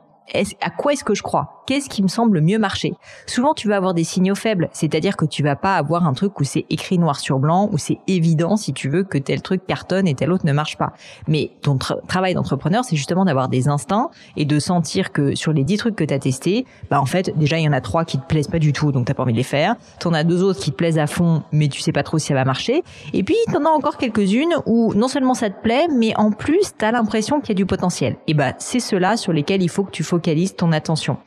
à 0.61 0.69
quoi 0.69 0.93
est-ce 0.93 1.05
que 1.05 1.15
je 1.15 1.23
crois? 1.23 1.56
Qu'est-ce 1.67 1.89
qui 1.89 2.01
me 2.01 2.07
semble 2.07 2.41
mieux 2.41 2.57
marcher 2.57 2.93
Souvent, 3.27 3.53
tu 3.53 3.67
vas 3.67 3.75
avoir 3.75 3.93
des 3.93 4.05
signaux 4.05 4.35
faibles, 4.35 4.69
c'est-à-dire 4.71 5.17
que 5.17 5.25
tu 5.25 5.43
vas 5.43 5.55
pas 5.55 5.75
avoir 5.75 6.07
un 6.07 6.13
truc 6.13 6.39
où 6.39 6.43
c'est 6.43 6.65
écrit 6.69 6.97
noir 6.97 7.19
sur 7.19 7.37
blanc, 7.37 7.69
où 7.71 7.77
c'est 7.77 7.99
évident 8.07 8.55
si 8.55 8.73
tu 8.73 8.89
veux 8.89 9.03
que 9.03 9.17
tel 9.17 9.41
truc 9.41 9.67
cartonne 9.67 10.07
et 10.07 10.15
tel 10.15 10.31
autre 10.31 10.45
ne 10.45 10.53
marche 10.53 10.77
pas. 10.77 10.93
Mais 11.27 11.51
ton 11.61 11.77
travail 11.77 12.33
d'entrepreneur, 12.33 12.85
c'est 12.85 12.95
justement 12.95 13.25
d'avoir 13.25 13.49
des 13.49 13.67
instincts 13.67 14.09
et 14.37 14.45
de 14.45 14.59
sentir 14.59 15.11
que 15.11 15.35
sur 15.35 15.51
les 15.51 15.65
10 15.65 15.77
trucs 15.77 15.95
que 15.95 16.05
tu 16.05 16.13
as 16.13 16.19
testés, 16.19 16.65
bah 16.89 17.01
en 17.01 17.05
fait, 17.05 17.37
déjà 17.37 17.59
il 17.59 17.65
y 17.65 17.69
en 17.69 17.73
a 17.73 17.81
trois 17.81 18.05
qui 18.05 18.17
te 18.17 18.25
plaisent 18.25 18.47
pas 18.47 18.59
du 18.59 18.71
tout, 18.71 18.93
donc 18.93 19.05
t'as 19.05 19.13
pas 19.13 19.23
envie 19.23 19.33
de 19.33 19.37
les 19.37 19.43
faire. 19.43 19.75
T'en 19.99 20.13
as 20.13 20.23
deux 20.23 20.43
autres 20.43 20.61
qui 20.61 20.71
te 20.71 20.77
plaisent 20.77 20.99
à 20.99 21.07
fond, 21.07 21.43
mais 21.51 21.67
tu 21.67 21.81
sais 21.81 21.91
pas 21.91 22.03
trop 22.03 22.17
si 22.17 22.27
ça 22.27 22.33
va 22.33 22.45
marcher. 22.45 22.83
Et 23.13 23.23
puis 23.23 23.35
t'en 23.51 23.65
as 23.65 23.69
encore 23.69 23.97
quelques-unes 23.97 24.53
où 24.65 24.93
non 24.93 25.09
seulement 25.09 25.33
ça 25.33 25.49
te 25.49 25.61
plaît, 25.61 25.87
mais 25.93 26.15
en 26.15 26.31
plus 26.31 26.71
t'as 26.77 26.91
l'impression 26.91 27.41
qu'il 27.41 27.49
y 27.49 27.51
a 27.51 27.55
du 27.55 27.65
potentiel. 27.65 28.15
Et 28.27 28.33
bah 28.33 28.53
c'est 28.57 28.79
cela 28.79 29.17
sur 29.17 29.33
lesquels 29.33 29.61
il 29.61 29.69
faut 29.69 29.83
que 29.83 29.91
tu 29.91 30.03
focalises 30.03 30.55
ton 30.55 30.71
attention. 30.71 31.17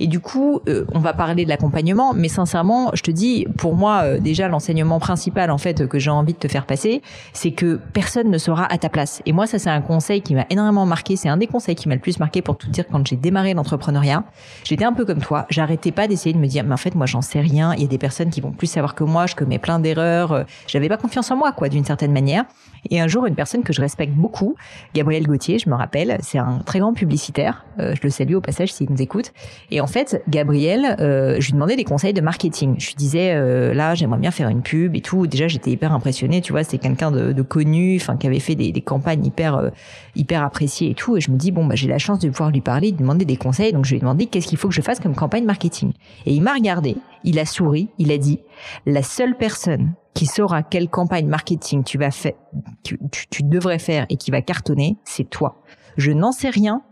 Et 0.00 0.06
du 0.06 0.18
coup, 0.18 0.60
euh, 0.66 0.86
on 0.94 0.98
va 0.98 1.12
parler 1.12 1.44
de 1.44 1.50
l'accompagnement, 1.50 2.14
mais 2.14 2.28
sincèrement, 2.28 2.90
je 2.94 3.02
te 3.02 3.10
dis, 3.10 3.46
pour 3.58 3.74
moi, 3.74 4.00
euh, 4.04 4.18
déjà 4.18 4.48
l'enseignement 4.48 4.98
principal 4.98 5.50
en 5.50 5.58
fait 5.58 5.86
que 5.86 5.98
j'ai 5.98 6.10
envie 6.10 6.32
de 6.32 6.38
te 6.38 6.48
faire 6.48 6.64
passer, 6.64 7.02
c'est 7.34 7.50
que 7.50 7.78
personne 7.92 8.30
ne 8.30 8.38
sera 8.38 8.64
à 8.72 8.78
ta 8.78 8.88
place. 8.88 9.20
Et 9.26 9.32
moi, 9.32 9.46
ça 9.46 9.58
c'est 9.58 9.68
un 9.68 9.82
conseil 9.82 10.22
qui 10.22 10.34
m'a 10.34 10.46
énormément 10.48 10.86
marqué. 10.86 11.16
C'est 11.16 11.28
un 11.28 11.36
des 11.36 11.46
conseils 11.46 11.74
qui 11.74 11.86
m'a 11.86 11.94
le 11.94 12.00
plus 12.00 12.18
marqué 12.18 12.40
pour 12.40 12.56
tout 12.56 12.70
dire 12.70 12.86
quand 12.90 13.06
j'ai 13.06 13.16
démarré 13.16 13.52
l'entrepreneuriat. 13.52 14.24
J'étais 14.64 14.86
un 14.86 14.94
peu 14.94 15.04
comme 15.04 15.20
toi. 15.20 15.44
J'arrêtais 15.50 15.92
pas 15.92 16.08
d'essayer 16.08 16.32
de 16.32 16.38
me 16.38 16.46
dire, 16.46 16.64
mais 16.64 16.72
en 16.72 16.78
fait, 16.78 16.94
moi, 16.94 17.04
j'en 17.04 17.20
sais 17.20 17.40
rien. 17.40 17.74
Il 17.74 17.82
y 17.82 17.84
a 17.84 17.88
des 17.88 17.98
personnes 17.98 18.30
qui 18.30 18.40
vont 18.40 18.52
plus 18.52 18.68
savoir 18.68 18.94
que 18.94 19.04
moi. 19.04 19.26
Je 19.26 19.34
commets 19.34 19.58
plein 19.58 19.80
d'erreurs. 19.80 20.32
Euh, 20.32 20.44
j'avais 20.66 20.88
pas 20.88 20.96
confiance 20.96 21.30
en 21.30 21.36
moi, 21.36 21.52
quoi, 21.52 21.68
d'une 21.68 21.84
certaine 21.84 22.12
manière. 22.12 22.46
Et 22.88 22.98
un 22.98 23.06
jour, 23.06 23.26
une 23.26 23.34
personne 23.34 23.62
que 23.62 23.74
je 23.74 23.82
respecte 23.82 24.14
beaucoup, 24.14 24.56
Gabriel 24.94 25.26
Gauthier, 25.26 25.58
je 25.58 25.68
me 25.68 25.74
rappelle, 25.74 26.16
c'est 26.22 26.38
un 26.38 26.60
très 26.64 26.78
grand 26.78 26.94
publicitaire. 26.94 27.66
je 27.78 28.00
le 28.02 28.08
salue 28.08 28.34
au 28.34 28.40
passage 28.40 28.72
s'il 28.72 28.90
nous 28.90 29.02
écoute. 29.02 29.32
Et 29.70 29.82
fait, 29.90 30.22
Gabriel, 30.28 30.96
euh, 31.00 31.36
je 31.38 31.46
lui 31.46 31.52
demandais 31.52 31.76
des 31.76 31.84
conseils 31.84 32.14
de 32.14 32.20
marketing. 32.20 32.76
Je 32.78 32.88
lui 32.88 32.94
disais, 32.94 33.32
euh, 33.34 33.74
là, 33.74 33.94
j'aimerais 33.94 34.18
bien 34.18 34.30
faire 34.30 34.48
une 34.48 34.62
pub 34.62 34.96
et 34.96 35.00
tout. 35.00 35.26
Déjà, 35.26 35.48
j'étais 35.48 35.70
hyper 35.70 35.92
impressionnée, 35.92 36.40
tu 36.40 36.52
vois, 36.52 36.64
c'était 36.64 36.78
quelqu'un 36.78 37.10
de, 37.10 37.32
de, 37.32 37.42
connu, 37.42 37.96
enfin, 38.00 38.16
qui 38.16 38.26
avait 38.26 38.40
fait 38.40 38.54
des, 38.54 38.72
des 38.72 38.80
campagnes 38.80 39.24
hyper, 39.24 39.56
euh, 39.56 39.70
hyper 40.16 40.42
appréciées 40.42 40.90
et 40.90 40.94
tout. 40.94 41.16
Et 41.16 41.20
je 41.20 41.30
me 41.30 41.36
dis, 41.36 41.50
bon, 41.50 41.66
bah, 41.66 41.74
j'ai 41.74 41.88
la 41.88 41.98
chance 41.98 42.20
de 42.20 42.28
pouvoir 42.30 42.50
lui 42.50 42.62
parler, 42.62 42.92
de 42.92 42.98
demander 42.98 43.24
des 43.24 43.36
conseils. 43.36 43.72
Donc, 43.72 43.84
je 43.84 43.90
lui 43.90 43.96
ai 43.98 44.00
demandé 44.00 44.26
qu'est-ce 44.26 44.46
qu'il 44.46 44.58
faut 44.58 44.68
que 44.68 44.74
je 44.74 44.80
fasse 44.80 45.00
comme 45.00 45.14
campagne 45.14 45.44
marketing. 45.44 45.92
Et 46.24 46.32
il 46.32 46.42
m'a 46.42 46.54
regardé, 46.54 46.96
il 47.24 47.38
a 47.38 47.44
souri, 47.44 47.88
il 47.98 48.12
a 48.12 48.18
dit, 48.18 48.40
la 48.86 49.02
seule 49.02 49.36
personne 49.36 49.92
qui 50.14 50.26
saura 50.26 50.62
quelle 50.62 50.88
campagne 50.88 51.26
marketing 51.26 51.84
tu 51.84 51.98
vas 51.98 52.10
faire, 52.10 52.34
tu, 52.82 52.98
tu 53.30 53.42
devrais 53.42 53.78
faire 53.78 54.06
et 54.08 54.16
qui 54.16 54.30
va 54.30 54.42
cartonner, 54.42 54.96
c'est 55.04 55.28
toi. 55.28 55.62
Je 55.96 56.12
n'en 56.12 56.32
sais 56.32 56.50
rien, 56.50 56.82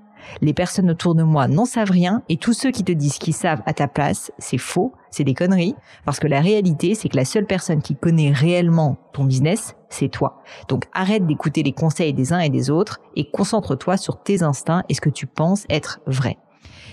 les 0.40 0.52
personnes 0.52 0.90
autour 0.90 1.14
de 1.14 1.22
moi 1.22 1.48
n'en 1.48 1.64
savent 1.64 1.90
rien 1.90 2.22
et 2.28 2.36
tous 2.36 2.52
ceux 2.52 2.70
qui 2.70 2.84
te 2.84 2.92
disent 2.92 3.18
qu'ils 3.18 3.34
savent 3.34 3.62
à 3.66 3.72
ta 3.72 3.88
place, 3.88 4.32
c'est 4.38 4.58
faux, 4.58 4.92
c'est 5.10 5.24
des 5.24 5.34
conneries 5.34 5.74
parce 6.04 6.20
que 6.20 6.26
la 6.26 6.40
réalité, 6.40 6.94
c'est 6.94 7.08
que 7.08 7.16
la 7.16 7.24
seule 7.24 7.46
personne 7.46 7.82
qui 7.82 7.96
connaît 7.96 8.32
réellement 8.32 8.96
ton 9.12 9.24
business, 9.24 9.74
c'est 9.88 10.08
toi. 10.08 10.42
Donc 10.68 10.84
arrête 10.92 11.26
d'écouter 11.26 11.62
les 11.62 11.72
conseils 11.72 12.14
des 12.14 12.32
uns 12.32 12.40
et 12.40 12.50
des 12.50 12.70
autres 12.70 13.00
et 13.16 13.30
concentre-toi 13.30 13.96
sur 13.96 14.22
tes 14.22 14.42
instincts 14.42 14.84
et 14.88 14.94
ce 14.94 15.00
que 15.00 15.10
tu 15.10 15.26
penses 15.26 15.64
être 15.68 16.00
vrai. 16.06 16.38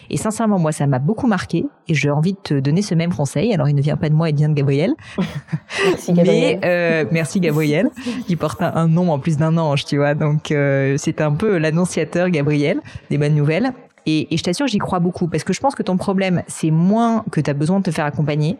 Et 0.09 0.17
sincèrement, 0.17 0.59
moi, 0.59 0.71
ça 0.71 0.87
m'a 0.87 0.99
beaucoup 0.99 1.27
marqué 1.27 1.65
et 1.87 1.93
j'ai 1.93 2.09
envie 2.09 2.33
de 2.33 2.39
te 2.39 2.53
donner 2.59 2.81
ce 2.81 2.95
même 2.95 3.13
conseil. 3.13 3.53
Alors, 3.53 3.69
il 3.69 3.75
ne 3.75 3.81
vient 3.81 3.97
pas 3.97 4.09
de 4.09 4.15
moi, 4.15 4.29
il 4.29 4.35
vient 4.35 4.49
de 4.49 4.53
Gabriel. 4.53 4.93
merci 5.85 6.13
Gabriel. 6.13 6.59
Mais 6.61 6.67
euh, 6.67 7.05
merci 7.11 7.39
Gabriel. 7.39 7.89
Il 8.29 8.37
porte 8.37 8.61
un, 8.61 8.87
nom 8.87 9.11
en 9.11 9.19
plus 9.19 9.37
d'un 9.37 9.57
ange, 9.57 9.85
tu 9.85 9.97
vois. 9.97 10.13
Donc, 10.13 10.51
euh, 10.51 10.95
c'est 10.97 11.21
un 11.21 11.31
peu 11.31 11.57
l'annonciateur 11.57 12.29
Gabriel 12.29 12.81
des 13.09 13.17
bonnes 13.17 13.35
nouvelles. 13.35 13.71
Et, 14.05 14.33
et 14.33 14.37
je 14.37 14.43
t'assure, 14.43 14.67
j'y 14.67 14.77
crois 14.77 14.99
beaucoup 14.99 15.27
parce 15.27 15.43
que 15.43 15.53
je 15.53 15.59
pense 15.59 15.73
que 15.73 15.83
ton 15.83 15.97
problème, 15.97 16.43
c'est 16.47 16.69
moins 16.69 17.23
que 17.31 17.41
tu 17.41 17.49
as 17.49 17.55
besoin 17.55 17.79
de 17.79 17.83
te 17.83 17.91
faire 17.91 18.05
accompagner 18.05 18.57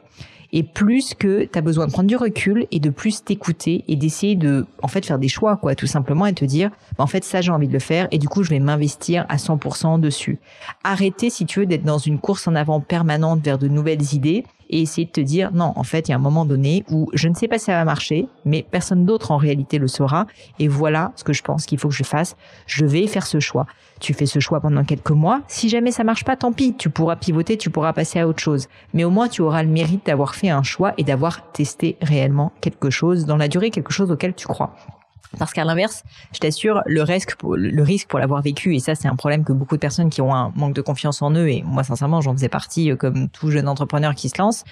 et 0.52 0.64
plus 0.64 1.14
que 1.14 1.46
tu 1.46 1.58
as 1.58 1.62
besoin 1.62 1.88
de 1.88 1.92
prendre 1.92 2.08
du 2.08 2.16
recul 2.16 2.68
et 2.72 2.80
de 2.80 2.90
plus 2.90 3.24
t'écouter 3.24 3.84
et 3.88 3.96
d'essayer 3.96 4.36
de 4.36 4.66
en 4.82 4.88
fait 4.88 5.06
faire 5.06 5.20
des 5.20 5.28
choix 5.28 5.58
quoi 5.58 5.76
tout 5.76 5.88
simplement 5.88 6.26
et 6.26 6.34
te 6.34 6.46
dire 6.46 6.70
bah, 6.98 7.04
en 7.04 7.08
fait 7.08 7.24
ça 7.24 7.42
j'ai 7.42 7.52
envie 7.52 7.68
de 7.68 7.74
le 7.74 7.80
faire 7.80 8.08
et 8.12 8.18
du 8.18 8.28
coup 8.28 8.44
je 8.44 8.50
vais 8.50 8.60
m'investir 8.60 9.26
à 9.30 9.38
100% 9.38 10.00
dessus. 10.00 10.40
Arrêter 10.84 11.30
si 11.30 11.46
tu 11.46 11.62
veux 11.62 11.66
d'être 11.66 11.84
dans 11.84 11.98
une 11.98 12.20
course 12.20 12.48
en 12.48 12.56
avant 12.56 12.80
permanente 12.80 13.44
vers 13.44 13.58
de 13.58 13.68
nouvelles 13.68 14.14
idées 14.14 14.44
et 14.70 14.82
essayer 14.82 15.06
de 15.06 15.12
te 15.12 15.22
dire 15.22 15.52
non, 15.54 15.74
en 15.76 15.84
fait, 15.84 16.08
il 16.08 16.12
y 16.12 16.14
a 16.14 16.18
un 16.18 16.20
moment 16.20 16.46
donné 16.46 16.84
où 16.90 17.10
je 17.14 17.28
ne 17.28 17.36
sais 17.36 17.48
pas 17.48 17.58
si 17.58 17.66
ça 17.66 17.74
va 17.74 17.86
marcher, 17.86 18.28
mais 18.46 18.66
personne 18.70 19.06
d'autre 19.06 19.32
en 19.32 19.38
réalité 19.38 19.78
le 19.78 19.88
saura. 19.88 20.28
Et 20.60 20.68
voilà 20.68 21.12
ce 21.16 21.24
que 21.24 21.34
je 21.34 21.44
pense 21.44 21.66
qu'il 21.66 21.78
faut 21.78 21.90
que 21.90 21.96
je 21.96 22.04
fasse. 22.04 22.36
Je 22.66 22.86
vais 22.86 23.08
faire 23.08 23.26
ce 23.26 23.40
choix. 23.40 23.66
Tu 24.00 24.14
fais 24.14 24.26
ce 24.26 24.40
choix 24.40 24.60
pendant 24.60 24.84
quelques 24.84 25.12
mois. 25.12 25.42
Si 25.48 25.70
jamais 25.70 25.92
ça 25.92 26.04
marche 26.04 26.24
pas, 26.24 26.36
tant 26.36 26.52
pis. 26.52 26.76
Tu 26.76 26.90
pourras 26.90 27.16
pivoter, 27.16 27.58
tu 27.58 27.70
pourras 27.70 27.94
passer 27.94 28.20
à 28.20 28.28
autre 28.28 28.42
chose. 28.42 28.68
Mais 28.94 29.04
au 29.04 29.10
moins, 29.10 29.28
tu 29.28 29.42
auras 29.42 29.64
le 29.64 29.70
mérite 29.70 30.06
d'avoir 30.06 30.36
fait 30.36 30.50
un 30.50 30.64
choix 30.64 30.94
et 30.98 31.04
d'avoir 31.04 31.52
testé 31.52 31.98
réellement 32.02 32.52
quelque 32.62 32.90
chose 32.90 33.26
dans 33.26 33.38
la 33.38 33.48
durée, 33.48 33.70
quelque 33.70 33.94
chose 33.94 34.12
auquel 34.12 34.34
tu 34.34 34.48
crois. 34.48 34.76
Parce 35.38 35.54
qu'à 35.54 35.64
l'inverse, 35.64 36.04
je 36.34 36.40
t'assure, 36.40 36.82
le 36.86 37.02
risque, 37.02 37.36
pour, 37.36 37.56
l'avoir 38.20 38.42
vécu, 38.42 38.76
et 38.76 38.80
ça 38.80 38.96
c'est 38.96 39.08
un 39.08 39.16
problème 39.16 39.44
que 39.44 39.54
beaucoup 39.54 39.76
de 39.76 39.80
personnes 39.80 40.10
qui 40.10 40.22
ont 40.22 40.34
un 40.34 40.52
manque 40.56 40.74
de 40.74 40.82
confiance 40.82 41.22
en 41.22 41.32
eux, 41.32 41.50
et 41.50 41.64
moi 41.64 41.84
sincèrement 41.84 42.22
j'en 42.22 42.34
faisais 42.34 42.50
partie 42.50 42.92
euh, 42.92 42.96
comme 42.96 43.30
tout 43.30 43.52
jeune 43.52 43.68
entrepreneur 43.68 44.16
qui 44.16 44.30
se 44.30 44.38
lance, 44.38 44.64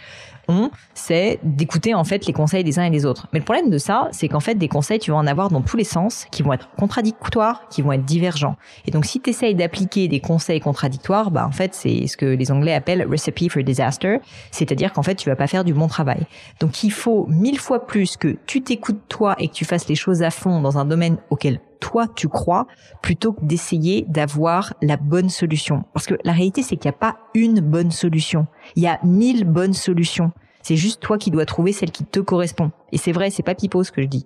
c'est 0.94 1.40
d'écouter 1.44 1.94
en 1.94 2.04
fait 2.04 2.26
les 2.26 2.34
conseils 2.34 2.64
des 2.64 2.80
uns 2.80 2.84
et 2.84 2.90
des 2.90 3.06
autres. 3.06 3.28
Mais 3.34 3.40
le 3.40 3.46
problème 3.46 3.70
de 3.70 3.78
ça, 3.78 4.08
c'est 4.12 4.28
qu'en 4.28 4.40
fait 4.40 4.56
des 4.56 4.68
conseils, 4.68 5.00
tu 5.00 5.12
vas 5.12 5.18
en 5.18 5.28
avoir 5.28 5.50
dans 5.50 5.62
tous 5.62 5.78
les 5.78 5.84
sens, 5.84 6.26
qui 6.32 6.44
vont 6.44 6.54
être 6.54 6.70
contradictoires, 6.78 7.68
qui 7.70 7.82
vont 7.82 7.92
être 7.92 8.06
divergents. 8.06 8.56
Et 8.86 8.92
donc 8.92 9.06
si 9.06 9.20
tu 9.20 9.30
essayes 9.30 9.56
d'appliquer 9.56 10.08
des 10.08 10.20
conseils 10.20 10.60
contradictoires, 10.60 11.32
bah 11.32 11.46
en 11.48 11.52
fait 11.52 11.74
c'est 11.74 12.08
ce 12.08 12.18
que 12.18 12.26
les 12.26 12.52
Anglais 12.52 12.74
appellent 12.74 13.06
recipe 13.10 13.52
for 13.52 13.64
disaster, 13.64 14.18
c'est-à-dire 14.52 14.94
qu'en 14.94 15.04
fait 15.04 15.16
tu 15.16 15.30
vas 15.30 15.36
pas 15.36 15.48
faire 15.48 15.64
du 15.64 15.74
bon 15.74 15.88
travail. 15.88 16.26
Donc 16.60 16.84
il 16.84 16.92
faut 16.92 17.26
mille 17.28 17.60
fois 17.60 17.86
plus 17.86 18.18
que 18.18 18.38
tu 18.46 18.62
t'écoutes 18.62 19.02
toi 19.10 19.36
et 19.40 19.48
que 19.48 19.54
tu 19.54 19.66
fasses 19.66 19.88
les 19.88 19.96
choses 19.96 20.24
à 20.24 20.32
fond 20.32 20.62
dans 20.62 20.78
un 20.78 20.86
domaine 20.86 21.18
auquel 21.30 21.60
toi 21.84 22.08
tu 22.08 22.30
crois 22.30 22.66
plutôt 23.02 23.34
que 23.34 23.44
d'essayer 23.44 24.06
d'avoir 24.08 24.74
la 24.82 24.96
bonne 24.96 25.30
solution. 25.30 25.84
Parce 25.92 26.06
que 26.06 26.16
la 26.24 26.32
réalité 26.32 26.64
c'est 26.64 26.78
qu'il 26.78 26.90
n'y 26.90 26.96
a 26.96 26.98
pas 26.98 27.18
une 27.34 27.60
bonne 27.60 27.92
solution. 27.92 28.48
Il 28.78 28.84
y 28.84 28.88
a 28.88 29.00
mille 29.04 29.44
bonnes 29.44 29.74
solutions. 29.74 30.32
C'est 30.62 30.78
juste 30.78 31.02
toi 31.02 31.18
qui 31.18 31.30
dois 31.30 31.46
trouver 31.46 31.74
celle 31.74 31.92
qui 31.92 32.06
te 32.06 32.22
correspond. 32.22 32.72
Et 32.94 32.98
c'est 32.98 33.12
vrai, 33.12 33.30
c'est 33.30 33.44
pas 33.44 33.54
pipeau 33.54 33.84
ce 33.84 33.92
que 33.92 34.02
je 34.02 34.08
dis. 34.08 34.26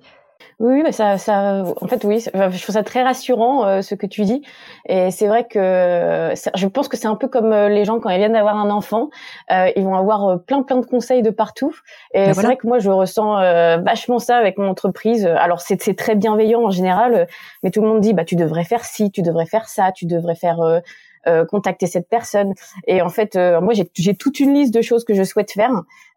Oui, 0.59 0.81
mais 0.83 0.91
ça, 0.91 1.17
ça, 1.17 1.63
en 1.81 1.87
fait, 1.87 2.03
oui, 2.03 2.19
je 2.19 2.61
trouve 2.63 2.73
ça 2.73 2.83
très 2.83 3.03
rassurant 3.03 3.65
euh, 3.65 3.81
ce 3.81 3.93
que 3.93 4.07
tu 4.07 4.23
dis. 4.23 4.41
Et 4.89 5.11
c'est 5.11 5.27
vrai 5.27 5.47
que 5.47 6.33
je 6.55 6.67
pense 6.67 6.87
que 6.87 6.97
c'est 6.97 7.07
un 7.07 7.15
peu 7.15 7.27
comme 7.27 7.53
euh, 7.53 7.69
les 7.69 7.85
gens 7.85 7.99
quand 7.99 8.09
ils 8.09 8.17
viennent 8.17 8.33
d'avoir 8.33 8.57
un 8.57 8.71
enfant, 8.71 9.09
euh, 9.51 9.69
ils 9.75 9.83
vont 9.83 9.95
avoir 9.95 10.41
plein 10.43 10.63
plein 10.63 10.77
de 10.77 10.85
conseils 10.85 11.21
de 11.21 11.29
partout. 11.29 11.75
Et 12.13 12.25
ben 12.25 12.33
c'est 12.33 12.41
vrai 12.41 12.57
que 12.57 12.65
moi, 12.65 12.79
je 12.79 12.89
ressens 12.89 13.35
vachement 13.83 14.19
ça 14.19 14.37
avec 14.37 14.57
mon 14.57 14.67
entreprise. 14.67 15.25
Alors 15.25 15.61
c'est 15.61 15.81
c'est 15.81 15.95
très 15.95 16.15
bienveillant 16.15 16.63
en 16.63 16.71
général, 16.71 17.27
mais 17.61 17.69
tout 17.69 17.81
le 17.81 17.87
monde 17.87 18.01
dit 18.01 18.13
bah 18.13 18.25
tu 18.25 18.35
devrais 18.35 18.63
faire 18.63 18.83
ci, 18.83 19.11
tu 19.11 19.21
devrais 19.21 19.45
faire 19.45 19.69
ça, 19.69 19.91
tu 19.91 20.05
devrais 20.05 20.35
faire 20.35 20.57
contacter 21.49 21.87
cette 21.87 22.09
personne. 22.09 22.53
Et 22.87 23.01
en 23.01 23.09
fait, 23.09 23.35
moi, 23.35 23.73
j'ai 23.73 24.15
toute 24.15 24.39
une 24.39 24.53
liste 24.53 24.73
de 24.73 24.81
choses 24.81 25.03
que 25.03 25.13
je 25.13 25.23
souhaite 25.23 25.51
faire. 25.51 25.71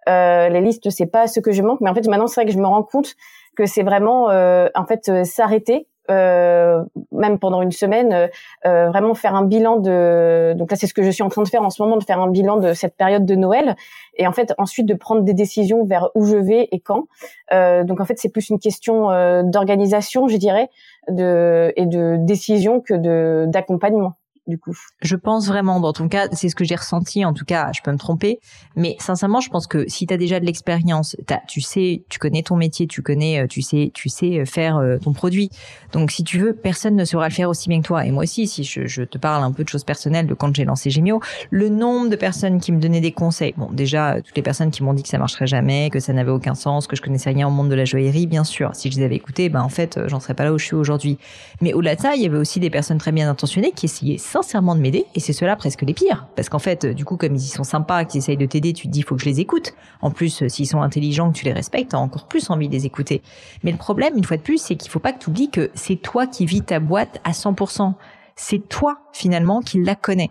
Euh, 0.08 0.48
les 0.48 0.60
listes, 0.60 0.90
c'est 0.90 1.06
pas 1.06 1.26
ce 1.26 1.40
que 1.40 1.52
je 1.52 1.62
manque, 1.62 1.80
mais 1.80 1.90
en 1.90 1.94
fait, 1.94 2.06
maintenant, 2.08 2.26
c'est 2.26 2.40
vrai 2.40 2.46
que 2.46 2.52
je 2.52 2.58
me 2.58 2.66
rends 2.66 2.82
compte 2.82 3.14
que 3.56 3.66
c'est 3.66 3.82
vraiment 3.82 4.30
euh, 4.30 4.68
en 4.74 4.84
fait 4.84 5.08
euh, 5.08 5.24
s'arrêter 5.24 5.86
euh, 6.10 6.82
même 7.12 7.38
pendant 7.38 7.62
une 7.62 7.70
semaine, 7.70 8.28
euh, 8.66 8.88
vraiment 8.88 9.14
faire 9.14 9.36
un 9.36 9.44
bilan 9.44 9.76
de. 9.76 10.54
Donc 10.56 10.72
là, 10.72 10.76
c'est 10.76 10.88
ce 10.88 10.94
que 10.94 11.04
je 11.04 11.10
suis 11.10 11.22
en 11.22 11.28
train 11.28 11.42
de 11.42 11.48
faire 11.48 11.62
en 11.62 11.70
ce 11.70 11.80
moment, 11.80 11.98
de 11.98 12.02
faire 12.02 12.18
un 12.18 12.28
bilan 12.28 12.56
de 12.56 12.72
cette 12.72 12.96
période 12.96 13.24
de 13.24 13.34
Noël, 13.36 13.76
et 14.16 14.26
en 14.26 14.32
fait 14.32 14.52
ensuite 14.58 14.86
de 14.86 14.94
prendre 14.94 15.22
des 15.22 15.34
décisions 15.34 15.84
vers 15.84 16.08
où 16.16 16.24
je 16.26 16.36
vais 16.36 16.68
et 16.72 16.80
quand. 16.80 17.04
Donc 17.52 18.00
en 18.00 18.04
fait, 18.04 18.18
c'est 18.18 18.30
plus 18.30 18.48
une 18.50 18.58
question 18.58 19.10
d'organisation, 19.44 20.26
je 20.26 20.36
dirais, 20.36 20.68
de 21.08 21.72
et 21.76 21.86
de 21.86 22.16
décision 22.18 22.80
que 22.80 22.94
de 22.94 23.44
d'accompagnement 23.46 24.14
coup. 24.58 24.76
Je 25.02 25.16
pense 25.16 25.48
vraiment, 25.48 25.80
dans 25.80 25.92
ton 25.92 26.08
cas, 26.08 26.28
c'est 26.32 26.48
ce 26.48 26.54
que 26.54 26.64
j'ai 26.64 26.76
ressenti, 26.76 27.24
en 27.24 27.32
tout 27.32 27.44
cas, 27.44 27.70
je 27.74 27.80
peux 27.82 27.92
me 27.92 27.98
tromper, 27.98 28.40
mais 28.76 28.96
sincèrement, 28.98 29.40
je 29.40 29.50
pense 29.50 29.66
que 29.66 29.88
si 29.88 30.06
tu 30.06 30.14
as 30.14 30.16
déjà 30.16 30.40
de 30.40 30.46
l'expérience, 30.46 31.16
tu 31.48 31.60
sais, 31.60 32.02
tu 32.08 32.18
connais 32.18 32.42
ton 32.42 32.56
métier, 32.56 32.86
tu 32.86 33.02
connais, 33.02 33.40
euh, 33.40 33.46
tu 33.46 33.62
sais, 33.62 33.90
tu 33.94 34.08
sais 34.08 34.40
euh, 34.40 34.44
faire 34.44 34.76
euh, 34.76 34.98
ton 34.98 35.12
produit. 35.12 35.50
Donc, 35.92 36.10
si 36.10 36.24
tu 36.24 36.38
veux, 36.38 36.54
personne 36.54 36.96
ne 36.96 37.04
saura 37.04 37.28
le 37.28 37.34
faire 37.34 37.48
aussi 37.48 37.68
bien 37.68 37.80
que 37.80 37.86
toi. 37.86 38.06
Et 38.06 38.10
moi 38.10 38.24
aussi, 38.24 38.46
si 38.46 38.64
je, 38.64 39.02
te 39.02 39.18
parle 39.18 39.42
un 39.42 39.52
peu 39.52 39.64
de 39.64 39.68
choses 39.68 39.84
personnelles 39.84 40.26
de 40.26 40.34
quand 40.34 40.54
j'ai 40.54 40.64
lancé 40.64 40.90
Gemio, 40.90 41.20
le 41.50 41.68
nombre 41.68 42.10
de 42.10 42.16
personnes 42.16 42.60
qui 42.60 42.72
me 42.72 42.80
donnaient 42.80 43.00
des 43.00 43.12
conseils, 43.12 43.54
bon, 43.56 43.68
déjà, 43.72 44.20
toutes 44.22 44.36
les 44.36 44.42
personnes 44.42 44.70
qui 44.70 44.82
m'ont 44.82 44.94
dit 44.94 45.02
que 45.02 45.08
ça 45.08 45.18
marcherait 45.18 45.46
jamais, 45.46 45.90
que 45.90 46.00
ça 46.00 46.12
n'avait 46.12 46.30
aucun 46.30 46.54
sens, 46.54 46.86
que 46.86 46.96
je 46.96 47.02
connaissais 47.02 47.30
rien 47.30 47.48
au 47.48 47.50
monde 47.50 47.68
de 47.68 47.74
la 47.74 47.84
joaillerie, 47.84 48.26
bien 48.26 48.44
sûr, 48.44 48.70
si 48.74 48.90
je 48.90 48.98
les 48.98 49.04
avais 49.04 49.16
écoutés, 49.16 49.48
ben, 49.48 49.62
en 49.62 49.68
fait, 49.68 49.98
j'en 50.06 50.20
serais 50.20 50.34
pas 50.34 50.44
là 50.44 50.52
où 50.52 50.58
je 50.58 50.64
suis 50.64 50.76
aujourd'hui. 50.76 51.18
Mais 51.60 51.72
au-delà 51.72 51.96
de 51.96 52.00
ça, 52.00 52.14
il 52.14 52.22
y 52.22 52.26
avait 52.26 52.38
aussi 52.38 52.60
des 52.60 52.70
personnes 52.70 52.98
très 52.98 53.12
bien 53.12 53.28
intentionnées 53.28 53.72
qui 53.72 53.86
essayaient 53.86 54.18
sincèrement 54.42 54.74
de 54.74 54.80
m'aider, 54.80 55.06
et 55.14 55.20
c'est 55.20 55.32
cela 55.32 55.56
presque 55.56 55.82
les 55.82 55.94
pires. 55.94 56.26
Parce 56.36 56.48
qu'en 56.48 56.58
fait, 56.58 56.86
du 56.86 57.04
coup, 57.04 57.16
comme 57.16 57.34
ils 57.34 57.40
sont 57.40 57.64
sympas, 57.64 58.04
qu'ils 58.04 58.18
essayent 58.18 58.36
de 58.36 58.46
t'aider, 58.46 58.72
tu 58.72 58.86
te 58.86 58.92
dis, 58.92 59.02
faut 59.02 59.16
que 59.16 59.22
je 59.22 59.28
les 59.28 59.40
écoute. 59.40 59.74
En 60.02 60.10
plus, 60.10 60.42
euh, 60.42 60.48
s'ils 60.48 60.66
sont 60.66 60.82
intelligents, 60.82 61.30
que 61.30 61.36
tu 61.36 61.44
les 61.44 61.52
respectes, 61.52 61.90
t'as 61.90 61.98
encore 61.98 62.26
plus 62.26 62.50
envie 62.50 62.68
de 62.68 62.72
les 62.72 62.86
écouter. 62.86 63.22
Mais 63.62 63.72
le 63.72 63.78
problème, 63.78 64.16
une 64.16 64.24
fois 64.24 64.36
de 64.36 64.42
plus, 64.42 64.60
c'est 64.60 64.76
qu'il 64.76 64.90
faut 64.90 64.98
pas 64.98 65.12
que 65.12 65.18
tu 65.18 65.30
oublies 65.30 65.50
que 65.50 65.70
c'est 65.74 65.96
toi 65.96 66.26
qui 66.26 66.46
vis 66.46 66.62
ta 66.62 66.80
boîte 66.80 67.20
à 67.24 67.32
100%. 67.32 67.94
C'est 68.36 68.68
toi, 68.68 68.98
finalement, 69.12 69.60
qui 69.60 69.82
la 69.82 69.94
connais 69.94 70.30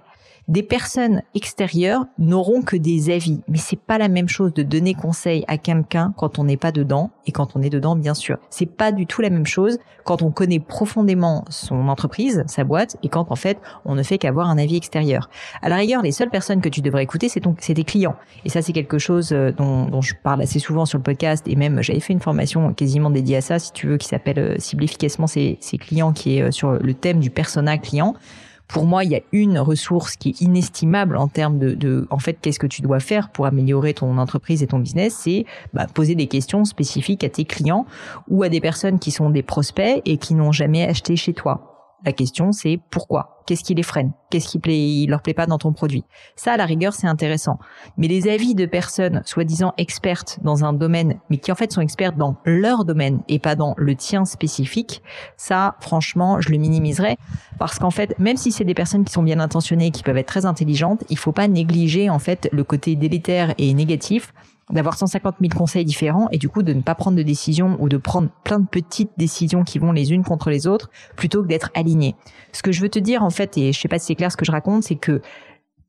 des 0.50 0.64
personnes 0.64 1.22
extérieures 1.36 2.06
n'auront 2.18 2.64
que 2.64 2.76
des 2.76 3.12
avis. 3.12 3.40
Mais 3.48 3.60
c'est 3.60 3.80
pas 3.80 4.00
la 4.00 4.10
même 4.10 4.28
chose 4.28 4.52
de 4.54 4.64
donner 4.64 4.96
conseil 4.96 5.46
à 5.48 5.58
quelqu'un 5.58 6.12
quand 6.18 6.40
on 6.40 6.44
n'est 6.44 6.58
pas 6.58 6.72
dedans 6.72 7.12
et 7.28 7.32
quand 7.32 7.56
on 7.56 7.62
est 7.62 7.70
dedans, 7.70 7.96
bien 7.96 8.16
sûr. 8.16 8.38
C'est 8.50 8.66
pas 8.66 8.92
du 8.92 9.06
tout 9.06 9.22
la 9.22 9.30
même 9.30 9.46
chose 9.46 9.78
quand 10.06 10.24
on 10.24 10.32
connaît 10.32 10.60
profondément 10.60 11.46
son 11.50 11.88
entreprise, 11.88 12.44
sa 12.48 12.64
boîte, 12.64 12.98
et 13.04 13.10
quand 13.10 13.32
en 13.32 13.36
fait 13.36 13.60
on 13.86 13.94
ne 13.94 14.02
fait 14.02 14.18
qu'avoir 14.18 14.50
un 14.50 14.58
avis 14.58 14.76
extérieur. 14.76 15.30
À 15.62 15.70
la 15.70 15.76
rigueur, 15.76 16.02
les 16.02 16.12
seules 16.12 16.32
personnes 16.32 16.62
que 16.62 16.70
tu 16.70 16.82
devrais 16.82 17.04
écouter, 17.04 17.30
c'est 17.30 17.42
ton, 17.42 17.56
c'est 17.60 17.76
tes 17.76 17.84
clients. 17.84 18.16
Et 18.44 18.50
ça, 18.50 18.64
c'est 18.64 18.74
quelque 18.74 18.98
chose 18.98 19.32
euh, 19.32 19.52
dont, 19.52 19.86
dont, 19.86 20.02
je 20.02 20.16
parle 20.24 20.42
assez 20.42 20.58
souvent 20.58 20.88
sur 20.88 20.98
le 20.98 21.04
podcast 21.04 21.48
et 21.48 21.56
même 21.56 21.84
j'avais 21.84 22.00
fait 22.00 22.14
une 22.14 22.22
formation 22.22 22.74
quasiment 22.74 23.12
dédiée 23.12 23.38
à 23.38 23.42
ça, 23.42 23.60
si 23.60 23.72
tu 23.72 23.86
veux, 23.86 23.98
qui 23.98 24.08
s'appelle 24.08 24.40
euh, 24.40 24.56
Cible 24.58 24.84
efficacement 24.84 25.28
ses, 25.28 25.60
ses 25.62 25.78
clients, 25.78 26.12
qui 26.12 26.38
est 26.38 26.42
euh, 26.42 26.52
sur 26.52 26.72
le 26.72 26.94
thème 26.96 27.20
du 27.20 27.30
persona 27.30 27.78
client 27.78 28.16
pour 28.70 28.86
moi, 28.86 29.04
il 29.04 29.12
y 29.12 29.16
a 29.16 29.22
une 29.32 29.58
ressource 29.60 30.16
qui 30.16 30.30
est 30.30 30.42
inestimable 30.42 31.18
en 31.18 31.28
termes 31.28 31.58
de, 31.58 31.74
de 31.74 32.08
en 32.12 32.20
fait, 32.20 32.38
qu'est-ce 32.40 32.60
que 32.60 32.68
tu 32.68 32.82
dois 32.82 33.00
faire 33.00 33.30
pour 33.30 33.48
améliorer 33.48 33.96
ton 33.96 34.18
entreprise 34.18 34.64
et 34.64 34.68
ton 34.68 34.80
business, 34.80 35.16
c'est 35.24 35.46
bah, 35.74 35.88
poser 35.92 36.16
des 36.16 36.28
questions 36.28 36.64
spécifiques 36.66 37.24
à 37.24 37.30
tes 37.30 37.46
clients 37.46 37.88
ou 38.30 38.44
à 38.44 38.50
des 38.50 38.62
personnes 38.62 39.00
qui 39.00 39.12
sont 39.12 39.32
des 39.32 39.44
prospects 39.44 40.02
et 40.06 40.18
qui 40.18 40.36
n'ont 40.36 40.52
jamais 40.52 40.88
acheté 40.88 41.16
chez 41.16 41.34
toi. 41.34 41.69
La 42.06 42.14
question, 42.14 42.54
c'est 42.54 42.80
pourquoi? 42.92 43.42
Qu'est-ce 43.46 43.64
qui 43.64 43.74
les 43.74 43.84
freine? 43.84 44.14
Qu'est-ce 44.30 44.48
qui 44.48 44.60
plaît, 44.60 45.06
leur 45.08 45.22
plaît 45.22 45.34
pas 45.34 45.48
dans 45.48 45.58
ton 45.58 45.74
produit? 45.74 46.06
Ça, 46.38 46.54
à 46.54 46.58
la 46.58 46.66
rigueur, 46.66 46.94
c'est 46.94 47.08
intéressant. 47.08 47.60
Mais 47.98 48.08
les 48.08 48.30
avis 48.30 48.56
de 48.56 48.66
personnes 48.66 49.22
soi-disant 49.26 49.74
expertes 49.78 50.40
dans 50.42 50.64
un 50.64 50.72
domaine, 50.72 51.20
mais 51.30 51.38
qui 51.38 51.52
en 51.52 51.56
fait 51.56 51.74
sont 51.74 51.82
expertes 51.82 52.16
dans 52.16 52.38
leur 52.46 52.86
domaine 52.86 53.22
et 53.28 53.40
pas 53.40 53.56
dans 53.56 53.74
le 53.78 53.96
tien 53.96 54.24
spécifique, 54.24 55.02
ça, 55.36 55.76
franchement, 55.82 56.40
je 56.40 56.52
le 56.52 56.58
minimiserais. 56.58 57.18
Parce 57.58 57.80
qu'en 57.80 57.92
fait, 57.92 58.18
même 58.18 58.38
si 58.38 58.52
c'est 58.52 58.66
des 58.66 58.76
personnes 58.76 59.04
qui 59.04 59.12
sont 59.12 59.24
bien 59.24 59.40
intentionnées, 59.40 59.92
qui 59.92 60.04
peuvent 60.04 60.18
être 60.18 60.28
très 60.28 60.46
intelligentes, 60.46 61.04
il 61.10 61.18
faut 61.18 61.34
pas 61.34 61.48
négliger 61.50 62.10
en 62.10 62.20
fait 62.20 62.48
le 62.54 62.64
côté 62.64 62.96
délétère 62.96 63.54
et 63.58 63.74
négatif 63.74 64.34
d'avoir 64.72 64.98
150 64.98 65.36
000 65.42 65.52
conseils 65.58 65.86
différents 65.86 66.30
et 66.32 66.38
du 66.38 66.50
coup 66.50 66.64
de 66.64 66.74
ne 66.74 66.82
pas 66.82 66.96
prendre 66.96 67.18
de 67.18 67.24
décision 67.24 67.78
ou 67.80 67.90
de 67.90 67.98
prendre 67.98 68.30
plein 68.44 68.60
de 68.60 68.68
petites 68.68 69.12
décisions 69.18 69.64
qui 69.64 69.80
vont 69.80 69.92
les 69.92 70.12
unes 70.12 70.24
contre 70.24 70.50
les 70.50 70.68
autres 70.68 70.90
plutôt 71.16 71.42
que 71.42 71.48
d'être 71.48 71.72
aligné. 71.74 72.16
Ce 72.52 72.62
que 72.62 72.72
je 72.72 72.82
veux 72.82 72.90
te 72.90 73.00
dire 73.00 73.24
en 73.24 73.30
fait, 73.30 73.58
et 73.58 73.74
je 73.74 73.80
sais 73.80 73.88
pas 73.88 74.00
si 74.00 74.08
c'est 74.08 74.16
clair 74.16 74.32
ce 74.32 74.38
que 74.38 74.46
je 74.46 74.52
raconte, 74.52 74.84
c'est 74.84 74.96
que 74.96 75.22